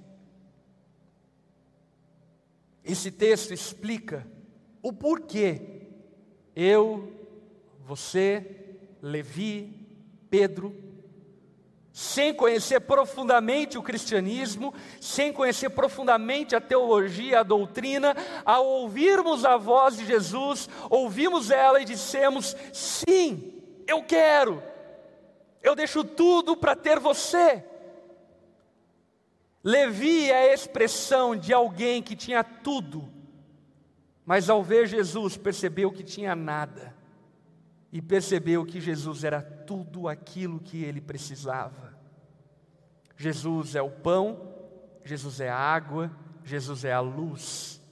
[2.85, 4.27] Esse texto explica
[4.83, 5.87] o porquê
[6.57, 7.13] eu,
[7.87, 8.60] você,
[9.03, 9.73] Levi,
[10.29, 10.75] Pedro,
[11.93, 19.57] sem conhecer profundamente o cristianismo, sem conhecer profundamente a teologia, a doutrina, ao ouvirmos a
[19.57, 24.63] voz de Jesus, ouvimos ela e dissemos: sim, eu quero,
[25.63, 27.65] eu deixo tudo para ter você.
[29.63, 33.07] Levi é a expressão de alguém que tinha tudo,
[34.25, 36.90] mas ao ver Jesus percebeu que tinha nada,
[37.93, 41.95] e percebeu que Jesus era tudo aquilo que ele precisava.
[43.17, 44.55] Jesus é o pão,
[45.05, 46.11] Jesus é a água,
[46.45, 47.83] Jesus é a luz,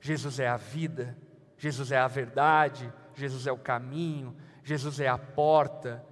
[0.00, 1.16] Jesus é a vida,
[1.56, 6.04] Jesus é a verdade, Jesus é o caminho, Jesus é a porta,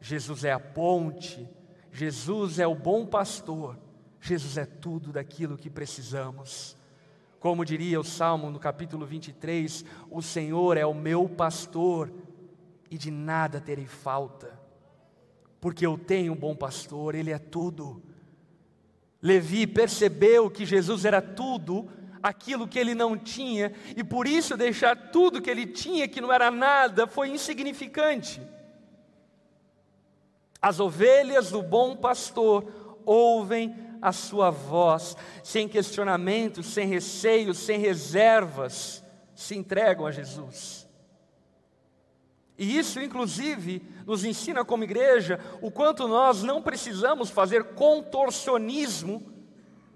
[0.00, 1.48] Jesus é a ponte,
[1.92, 3.78] Jesus é o bom pastor.
[4.24, 6.78] Jesus é tudo daquilo que precisamos.
[7.38, 12.10] Como diria o Salmo no capítulo 23, o Senhor é o meu pastor
[12.94, 14.56] e de nada terei falta,
[15.60, 18.00] porque eu tenho um bom pastor, ele é tudo.
[19.20, 21.90] Levi percebeu que Jesus era tudo,
[22.22, 26.32] aquilo que ele não tinha, e por isso deixar tudo que ele tinha, que não
[26.32, 28.40] era nada, foi insignificante.
[30.62, 39.02] As ovelhas do bom pastor ouvem a sua voz, sem questionamentos, sem receios, sem reservas,
[39.34, 40.83] se entregam a Jesus.
[42.56, 49.32] E isso, inclusive, nos ensina como igreja o quanto nós não precisamos fazer contorcionismo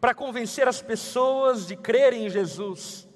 [0.01, 3.09] para convencer as pessoas de crerem em Jesus.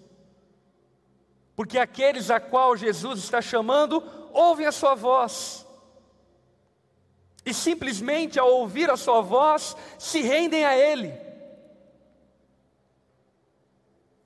[1.57, 5.67] Porque aqueles a qual Jesus está chamando ouvem a sua voz
[7.45, 11.13] e simplesmente ao ouvir a sua voz se rendem a Ele.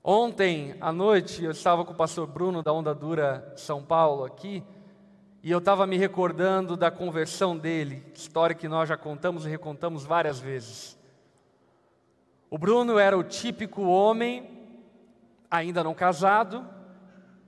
[0.03, 4.63] Ontem à noite eu estava com o pastor Bruno da Onda Dura São Paulo aqui,
[5.47, 10.03] e eu estava me recordando da conversão dele, história que nós já contamos e recontamos
[10.03, 10.99] várias vezes.
[12.49, 14.67] O Bruno era o típico homem,
[15.49, 16.67] ainda não casado,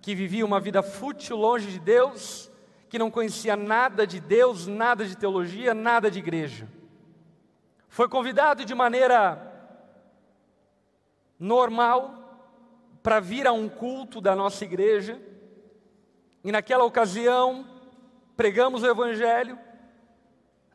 [0.02, 2.50] que vivia uma vida fútil longe de Deus,
[2.88, 6.70] que não conhecia nada de Deus, nada de teologia, nada de igreja.
[7.90, 9.46] Foi convidado de maneira
[11.38, 12.48] normal
[13.04, 15.22] para vir a um culto da nossa igreja,
[16.46, 17.69] e naquela ocasião
[18.40, 19.60] pregamos o Evangelho.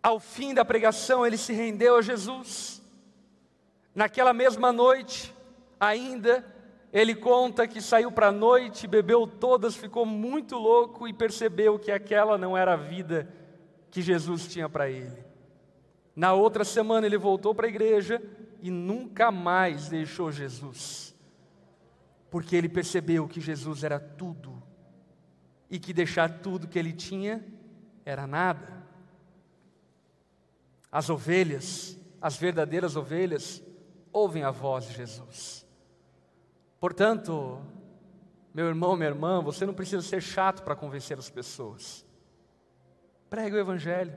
[0.03, 2.83] Ao fim da pregação, ele se rendeu a Jesus.
[3.95, 5.35] Naquela mesma noite,
[5.81, 6.45] ainda,
[6.93, 11.91] ele conta que saiu para a noite, bebeu todas, ficou muito louco e percebeu que
[11.91, 13.33] aquela não era a vida
[13.91, 15.25] que Jesus tinha para ele.
[16.15, 18.23] Na outra semana, ele voltou para a igreja
[18.61, 21.15] e nunca mais deixou Jesus
[22.35, 24.61] porque ele percebeu que Jesus era tudo
[25.71, 27.45] e que deixar tudo que ele tinha
[28.05, 28.85] era nada.
[30.93, 33.63] As ovelhas, as verdadeiras ovelhas,
[34.13, 35.67] ouvem a voz de Jesus.
[36.79, 37.61] Portanto,
[38.53, 42.05] meu irmão, minha irmã, você não precisa ser chato para convencer as pessoas.
[43.29, 44.17] Pregue o Evangelho.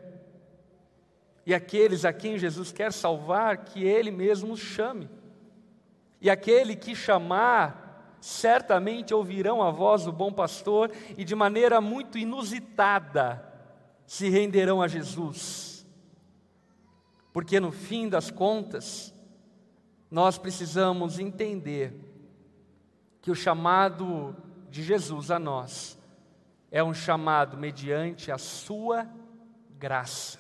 [1.46, 5.10] E aqueles a quem Jesus quer salvar, que Ele mesmo os chame.
[6.20, 12.18] E aquele que chamar, certamente ouvirão a voz do bom pastor e de maneira muito
[12.18, 13.47] inusitada
[14.08, 15.86] se renderão a Jesus.
[17.32, 19.14] Porque no fim das contas,
[20.10, 21.94] nós precisamos entender
[23.22, 24.36] que o chamado
[24.72, 26.00] de Jesus a nós
[26.72, 29.08] é um chamado mediante a sua
[29.78, 30.40] graça.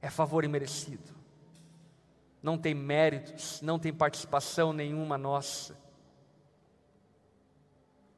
[0.00, 1.20] É favor imerecido
[2.42, 5.78] não tem méritos, não tem participação nenhuma nossa.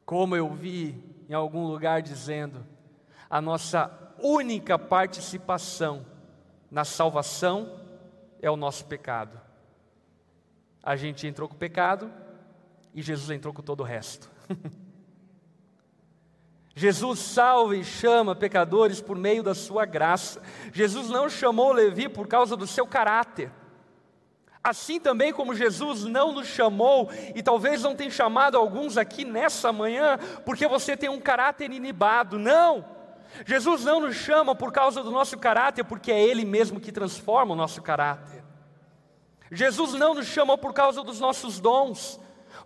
[0.04, 2.64] Como eu vi em algum lugar dizendo,
[3.32, 6.04] a nossa única participação
[6.70, 7.80] na salvação
[8.42, 9.40] é o nosso pecado.
[10.82, 12.12] A gente entrou com o pecado
[12.92, 14.30] e Jesus entrou com todo o resto.
[16.76, 20.42] Jesus salva e chama pecadores por meio da sua graça.
[20.70, 23.50] Jesus não chamou Levi por causa do seu caráter.
[24.62, 29.72] Assim também como Jesus não nos chamou, e talvez não tenha chamado alguns aqui nessa
[29.72, 32.91] manhã, porque você tem um caráter inibado, não.
[33.46, 37.54] Jesus não nos chama por causa do nosso caráter, porque é Ele mesmo que transforma
[37.54, 38.42] o nosso caráter.
[39.50, 42.18] Jesus não nos chama por causa dos nossos dons,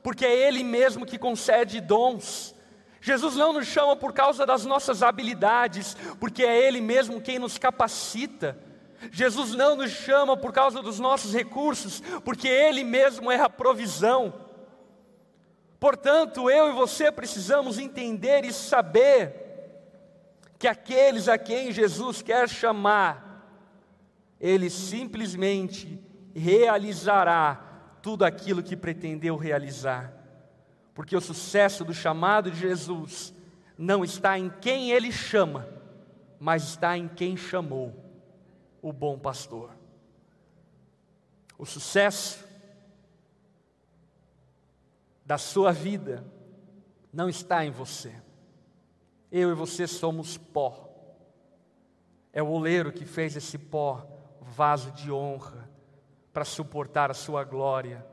[0.02, 2.54] porque é Ele mesmo que concede dons.
[3.00, 7.58] Jesus não nos chama por causa das nossas habilidades, porque é Ele mesmo quem nos
[7.58, 8.58] capacita.
[9.12, 14.34] Jesus não nos chama por causa dos nossos recursos, porque Ele mesmo é a provisão.
[15.78, 19.45] Portanto, eu e você precisamos entender e saber
[20.58, 23.46] que aqueles a quem Jesus quer chamar,
[24.40, 26.00] Ele simplesmente
[26.34, 30.12] realizará tudo aquilo que pretendeu realizar.
[30.94, 33.34] Porque o sucesso do chamado de Jesus
[33.76, 35.68] não está em quem Ele chama,
[36.38, 37.94] mas está em quem chamou
[38.80, 39.70] o bom pastor.
[41.58, 42.46] O sucesso
[45.24, 46.24] da sua vida
[47.12, 48.14] não está em você.
[49.30, 50.88] Eu e você somos pó.
[52.32, 54.06] É o oleiro que fez esse pó
[54.40, 55.68] vaso de honra
[56.32, 58.06] para suportar a sua glória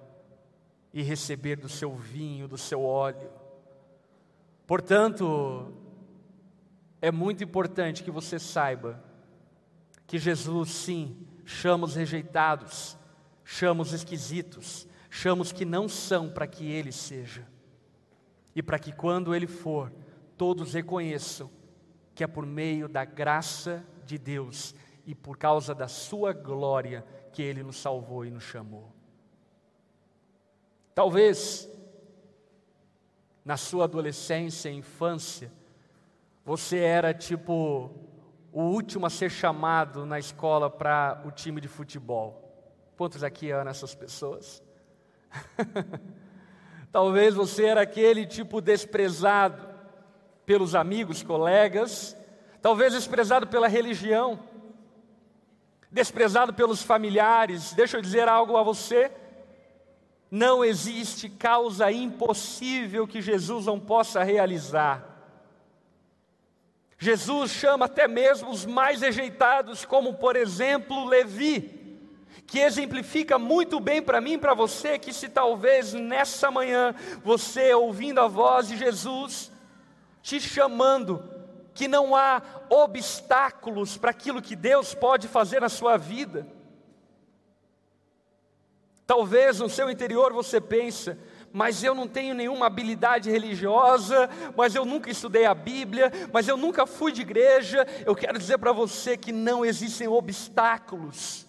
[0.93, 3.29] e receber do seu vinho, do seu óleo.
[4.65, 5.73] Portanto,
[7.01, 9.03] é muito importante que você saiba
[10.07, 12.97] que Jesus, sim, chama os rejeitados,
[13.43, 17.45] chama os esquisitos, chama os que não são para que Ele seja.
[18.55, 19.91] E para que quando Ele for,
[20.37, 21.49] todos reconheçam
[22.15, 24.75] que é por meio da graça de Deus
[25.05, 28.91] e por causa da Sua glória que Ele nos salvou e nos chamou.
[30.93, 31.67] Talvez,
[33.43, 35.51] na sua adolescência e infância,
[36.45, 37.89] você era tipo
[38.51, 42.43] o último a ser chamado na escola para o time de futebol.
[42.95, 44.61] Quantos aqui eram essas pessoas?
[46.91, 49.72] Talvez você era aquele tipo desprezado
[50.45, 52.17] pelos amigos, colegas,
[52.61, 54.39] talvez desprezado pela religião,
[55.91, 57.73] desprezado pelos familiares.
[57.73, 59.11] Deixa eu dizer algo a você.
[60.29, 65.09] Não existe causa impossível que Jesus não possa realizar.
[66.97, 71.81] Jesus chama até mesmo os mais rejeitados, como por exemplo Levi.
[72.47, 77.73] que exemplifica muito bem para mim e para você que se talvez nessa manhã você
[77.73, 79.52] ouvindo a voz de Jesus
[80.23, 81.21] te chamando,
[81.73, 86.47] que não há obstáculos para aquilo que Deus pode fazer na sua vida.
[89.05, 91.15] Talvez no seu interior você pense,
[91.51, 96.55] mas eu não tenho nenhuma habilidade religiosa, mas eu nunca estudei a Bíblia, mas eu
[96.55, 97.85] nunca fui de igreja.
[98.05, 101.45] Eu quero dizer para você que não existem obstáculos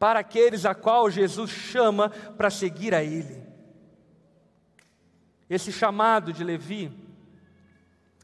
[0.00, 3.40] para aqueles a qual Jesus chama para seguir a Ele.
[5.48, 7.07] Esse chamado de Levi,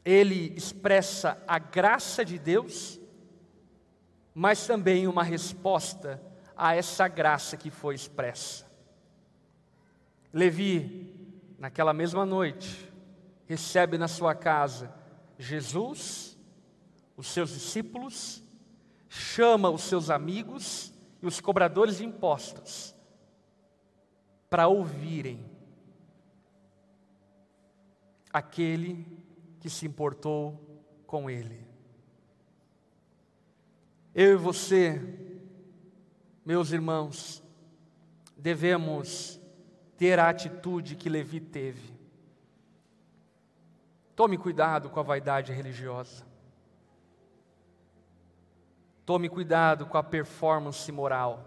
[0.05, 3.01] ele expressa a graça de Deus,
[4.35, 6.21] mas também uma resposta
[6.55, 8.65] a essa graça que foi expressa.
[10.31, 11.11] Levi,
[11.57, 12.93] naquela mesma noite,
[13.47, 14.93] recebe na sua casa
[15.39, 16.37] Jesus,
[17.17, 18.43] os seus discípulos,
[19.09, 22.93] chama os seus amigos e os cobradores de impostos
[24.49, 25.43] para ouvirem
[28.31, 29.24] aquele
[29.65, 30.61] que se importou
[31.07, 31.65] com ele.
[34.13, 35.01] Eu e você,
[36.45, 37.41] meus irmãos,
[38.37, 39.41] devemos
[39.97, 41.91] ter a atitude que Levi teve.
[44.15, 46.23] Tome cuidado com a vaidade religiosa.
[49.03, 51.43] Tome cuidado com a performance moral.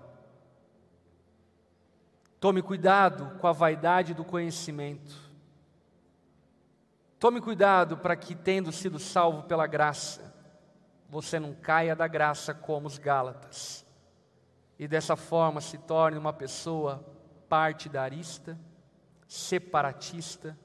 [2.40, 5.27] Tome cuidado com a vaidade do conhecimento.
[7.18, 10.32] Tome cuidado para que, tendo sido salvo pela graça,
[11.08, 13.84] você não caia da graça como os Gálatas
[14.78, 17.04] e dessa forma se torne uma pessoa
[17.48, 18.58] partidarista,
[19.26, 20.56] separatista,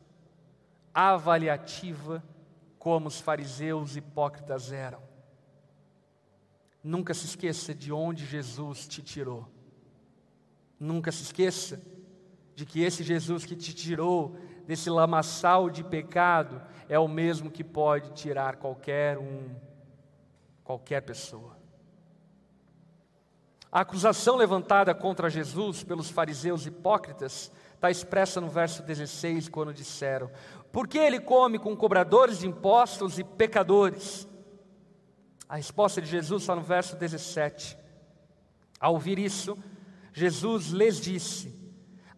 [0.93, 2.23] avaliativa,
[2.77, 5.01] como os fariseus hipócritas eram.
[6.83, 9.49] Nunca se esqueça de onde Jesus te tirou.
[10.79, 11.81] Nunca se esqueça
[12.53, 17.63] de que esse Jesus que te tirou desse lamaçal de pecado é o mesmo que
[17.63, 19.55] pode tirar qualquer um,
[20.63, 21.57] qualquer pessoa.
[23.71, 30.29] A acusação levantada contra Jesus pelos fariseus hipócritas está expressa no verso 16, quando disseram:
[30.71, 34.27] Por que ele come com cobradores de impostos e pecadores?
[35.49, 37.77] A resposta de Jesus está no verso 17.
[38.79, 39.57] Ao ouvir isso,
[40.13, 41.62] Jesus lhes disse: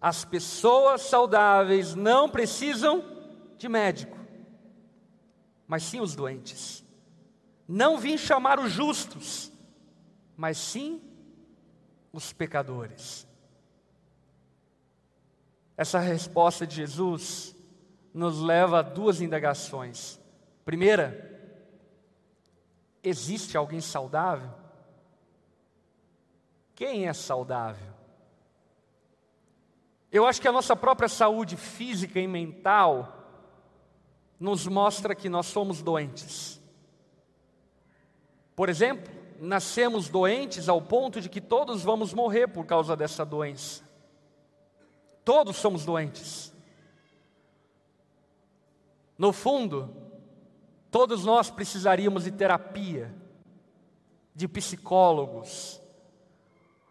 [0.01, 3.03] As pessoas saudáveis não precisam
[3.57, 4.17] de médico,
[5.67, 6.83] mas sim os doentes.
[7.67, 9.51] Não vim chamar os justos,
[10.37, 11.01] mas sim
[12.13, 13.27] os pecadores.
[15.77, 17.55] Essa resposta de Jesus
[18.13, 20.19] nos leva a duas indagações.
[20.63, 21.33] Primeira,
[23.03, 24.49] existe alguém saudável?
[26.73, 27.94] Quem é saudável?
[30.15, 33.27] Eu acho que a nossa própria saúde física e mental
[34.39, 36.61] nos mostra que nós somos doentes.
[38.55, 43.83] Por exemplo, nascemos doentes ao ponto de que todos vamos morrer por causa dessa doença.
[45.25, 46.55] Todos somos doentes.
[49.17, 49.93] No fundo,
[50.89, 53.13] todos nós precisaríamos de terapia,
[54.33, 55.81] de psicólogos.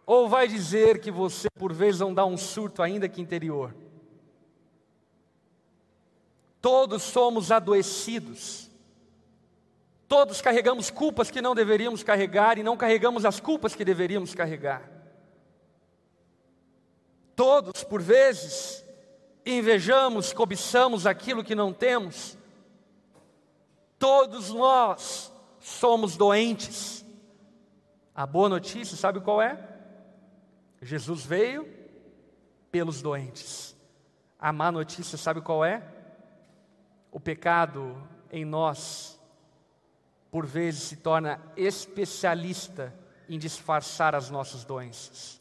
[0.06, 3.74] Ou vai dizer que você, por vezes, não dá um surto, ainda que interior.
[6.60, 8.70] Todos somos adoecidos.
[10.06, 14.90] Todos carregamos culpas que não deveríamos carregar e não carregamos as culpas que deveríamos carregar.
[17.34, 18.84] Todos, por vezes,
[19.44, 22.38] invejamos, cobiçamos aquilo que não temos.
[23.98, 27.04] Todos nós somos doentes.
[28.14, 29.73] A boa notícia, sabe qual é?
[30.84, 31.66] Jesus veio
[32.70, 33.74] pelos doentes.
[34.38, 35.82] A má notícia, sabe qual é?
[37.10, 37.96] O pecado
[38.30, 39.18] em nós
[40.30, 42.92] por vezes se torna especialista
[43.28, 45.40] em disfarçar as nossas doenças.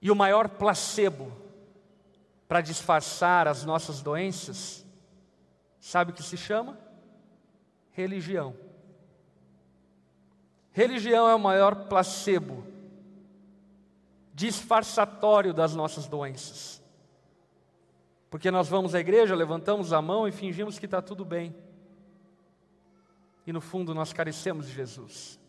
[0.00, 1.32] E o maior placebo
[2.46, 4.86] para disfarçar as nossas doenças,
[5.80, 6.78] sabe o que se chama?
[7.90, 8.67] Religião.
[10.78, 12.64] Religião é o maior placebo
[14.32, 16.80] disfarçatório das nossas doenças.
[18.30, 21.52] Porque nós vamos à igreja, levantamos a mão e fingimos que está tudo bem.
[23.44, 25.40] E no fundo nós carecemos de Jesus.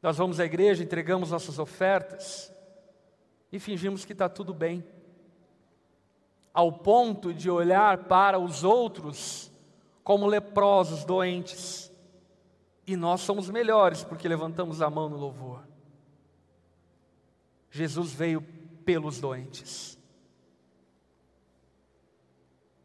[0.00, 2.50] Nós vamos à igreja, entregamos nossas ofertas
[3.52, 4.82] e fingimos que está tudo bem.
[6.54, 9.52] Ao ponto de olhar para os outros
[10.02, 11.91] como leprosos, doentes,
[12.86, 15.62] E nós somos melhores porque levantamos a mão no louvor.
[17.70, 18.42] Jesus veio
[18.84, 19.98] pelos doentes.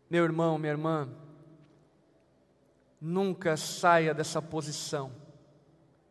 [0.10, 1.10] Meu irmão, minha irmã,
[3.02, 5.12] nunca saia dessa posição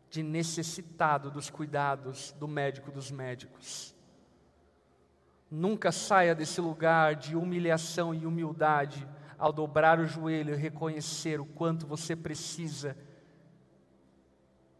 [0.09, 3.95] de necessitado dos cuidados do médico dos médicos.
[5.49, 9.07] Nunca saia desse lugar de humilhação e humildade
[9.37, 12.97] ao dobrar o joelho e reconhecer o quanto você precisa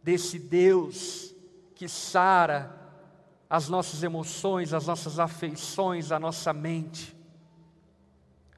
[0.07, 1.35] desse Deus
[1.75, 2.73] que sara
[3.49, 7.13] as nossas emoções, as nossas afeições, a nossa mente.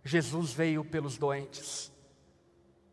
[0.03, 1.91] Jesus veio pelos doentes.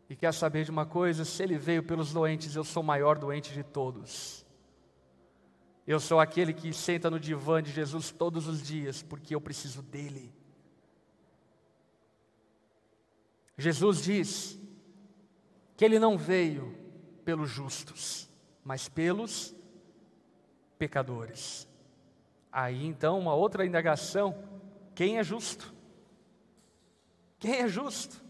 [0.09, 1.23] E quer saber de uma coisa?
[1.23, 4.43] Se ele veio pelos doentes, eu sou o maior doente de todos.
[5.85, 9.83] Eu sou aquele que senta no divã de Jesus todos os dias, porque eu preciso
[9.83, 10.33] dele.
[13.55, 14.59] Jesus diz
[15.75, 16.75] que ele não veio
[17.23, 18.26] pelos justos,
[18.67, 19.55] mas pelos
[20.77, 21.65] pecadores.
[22.51, 24.35] Aí então, uma outra indagação:
[24.93, 25.73] quem é justo?
[27.39, 28.21] Quem é justo?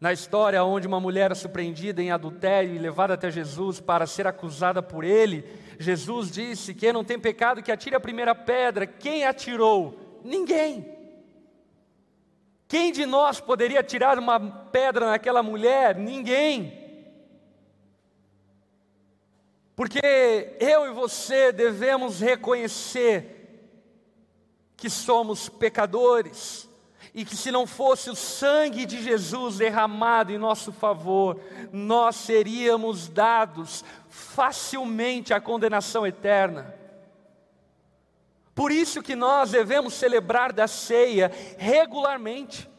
[0.00, 4.26] Na história onde uma mulher é surpreendida em adultério e levada até Jesus para ser
[4.26, 5.44] acusada por ele,
[5.78, 8.86] Jesus disse: Quem não tem pecado, que atire a primeira pedra.
[8.86, 10.22] Quem atirou?
[10.24, 10.96] Ninguém.
[12.66, 15.96] Quem de nós poderia tirar uma pedra naquela mulher?
[15.96, 16.85] Ninguém.
[19.76, 23.34] Porque eu e você devemos reconhecer
[24.74, 26.66] que somos pecadores
[27.14, 31.38] e que se não fosse o sangue de Jesus derramado em nosso favor,
[31.72, 36.74] nós seríamos dados facilmente à condenação eterna.
[38.54, 42.70] Por isso que nós devemos celebrar da ceia regularmente,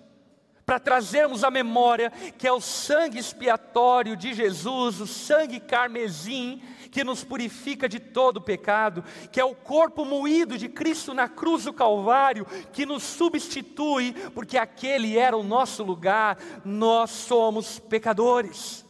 [0.66, 7.04] para trazermos a memória que é o sangue expiatório de Jesus, o sangue carmesim, que
[7.04, 11.74] nos purifica de todo pecado, que é o corpo moído de Cristo na cruz do
[11.74, 18.86] Calvário, que nos substitui, porque aquele era o nosso lugar, nós somos pecadores.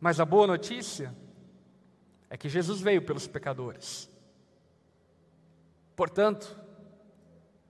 [0.00, 1.14] Mas a boa notícia
[2.28, 4.10] é que Jesus veio pelos pecadores.
[5.94, 6.58] Portanto,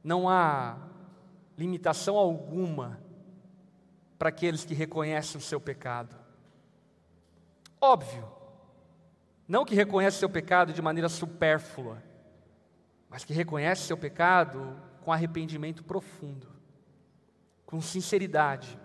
[0.03, 0.77] não há
[1.57, 3.01] limitação alguma
[4.19, 6.26] para aqueles que reconhecem o seu pecado.
[7.87, 8.29] Óbvio,
[9.47, 12.03] não que reconhece seu pecado de maneira supérflua,
[13.09, 16.49] mas que reconhece seu pecado com arrependimento profundo,
[17.65, 18.77] com sinceridade.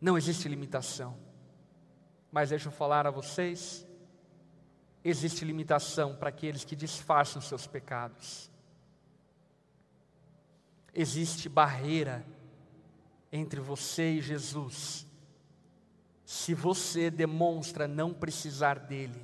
[0.00, 1.18] Não existe limitação,
[2.30, 3.84] mas deixa eu falar a vocês:
[5.02, 8.48] existe limitação para aqueles que disfarçam seus pecados.
[10.94, 12.24] Existe barreira
[13.32, 15.09] entre você e Jesus
[16.30, 19.20] se você demonstra não precisar dele,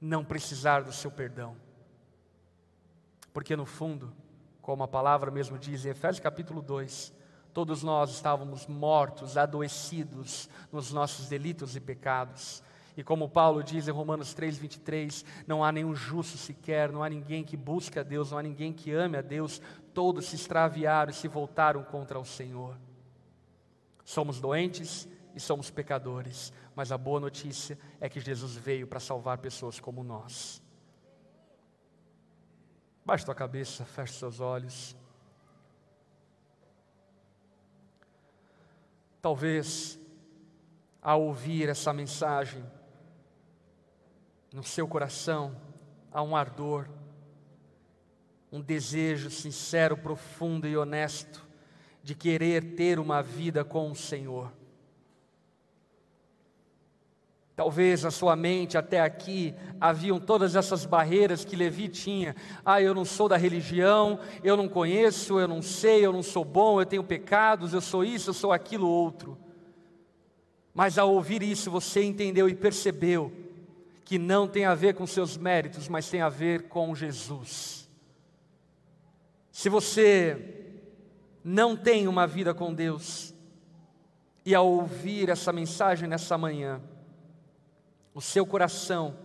[0.00, 1.56] não precisar do seu perdão.
[3.32, 4.12] Porque no fundo,
[4.60, 7.14] como a palavra mesmo diz em Efésios capítulo 2,
[7.52, 12.60] todos nós estávamos mortos, adoecidos nos nossos delitos e pecados.
[12.96, 17.08] E como Paulo diz em Romanos 3, 23, não há nenhum justo sequer, não há
[17.08, 19.62] ninguém que busque a Deus, não há ninguém que ame a Deus,
[19.94, 22.76] todos se extraviaram e se voltaram contra o Senhor.
[24.04, 29.38] Somos doentes, e somos pecadores, mas a boa notícia é que Jesus veio para salvar
[29.38, 30.62] pessoas como nós.
[33.04, 34.96] Baixe tua cabeça, feche seus olhos.
[39.20, 39.98] Talvez,
[41.02, 42.64] ao ouvir essa mensagem,
[44.52, 45.60] no seu coração
[46.12, 46.88] há um ardor,
[48.52, 51.44] um desejo sincero, profundo e honesto
[52.02, 54.52] de querer ter uma vida com o Senhor.
[57.56, 62.34] Talvez na sua mente até aqui haviam todas essas barreiras que Levi tinha.
[62.64, 66.44] Ah, eu não sou da religião, eu não conheço, eu não sei, eu não sou
[66.44, 69.38] bom, eu tenho pecados, eu sou isso, eu sou aquilo outro.
[70.74, 73.32] Mas ao ouvir isso, você entendeu e percebeu
[74.04, 77.88] que não tem a ver com seus méritos, mas tem a ver com Jesus.
[79.52, 80.74] Se você
[81.44, 83.32] não tem uma vida com Deus,
[84.44, 86.82] e ao ouvir essa mensagem nessa manhã,
[88.14, 89.16] o seu coração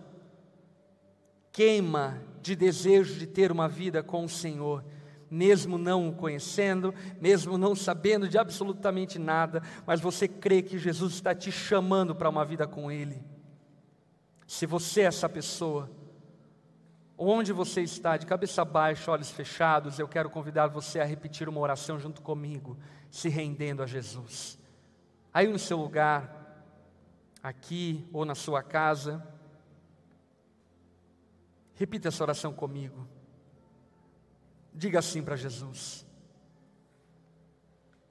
[1.52, 4.84] queima de desejo de ter uma vida com o Senhor,
[5.30, 11.14] mesmo não o conhecendo, mesmo não sabendo de absolutamente nada, mas você crê que Jesus
[11.14, 13.22] está te chamando para uma vida com Ele.
[14.46, 15.88] Se você é essa pessoa,
[17.22, 21.60] Onde você está, de cabeça baixa, olhos fechados, eu quero convidar você a repetir uma
[21.60, 22.78] oração junto comigo,
[23.10, 24.58] se rendendo a Jesus.
[25.30, 26.39] Aí no seu lugar,
[27.42, 29.26] aqui ou na sua casa,
[31.74, 33.06] repita essa oração comigo.
[34.74, 36.06] Diga assim para Jesus: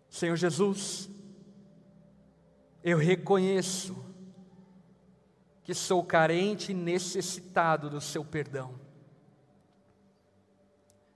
[0.10, 1.10] Senhor Jesus,
[2.84, 3.96] eu reconheço
[5.64, 8.74] que sou carente e necessitado do seu perdão.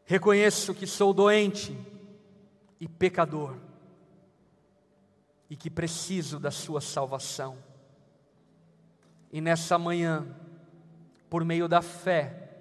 [0.06, 1.76] Reconheço que sou doente
[2.80, 3.58] e pecador
[5.50, 7.58] e que preciso da sua salvação.
[9.34, 10.28] E nessa manhã,
[11.28, 12.52] por meio da fé,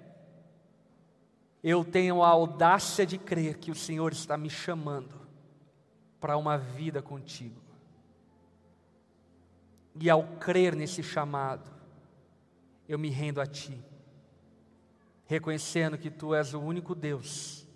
[1.63, 5.21] eu tenho a audácia de crer que o Senhor está me chamando
[6.19, 7.61] para uma vida contigo.
[10.01, 11.69] E ao crer nesse chamado,
[12.89, 13.79] eu me rendo a Ti,
[15.27, 17.67] reconhecendo que Tu és o único Deus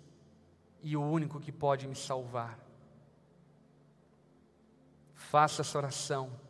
[0.82, 2.58] e o único que pode me salvar.
[5.14, 6.47] Faça essa oração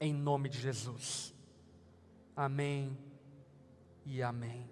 [0.00, 1.34] em nome de Jesus.
[2.36, 2.96] Amém
[4.04, 4.67] e amém.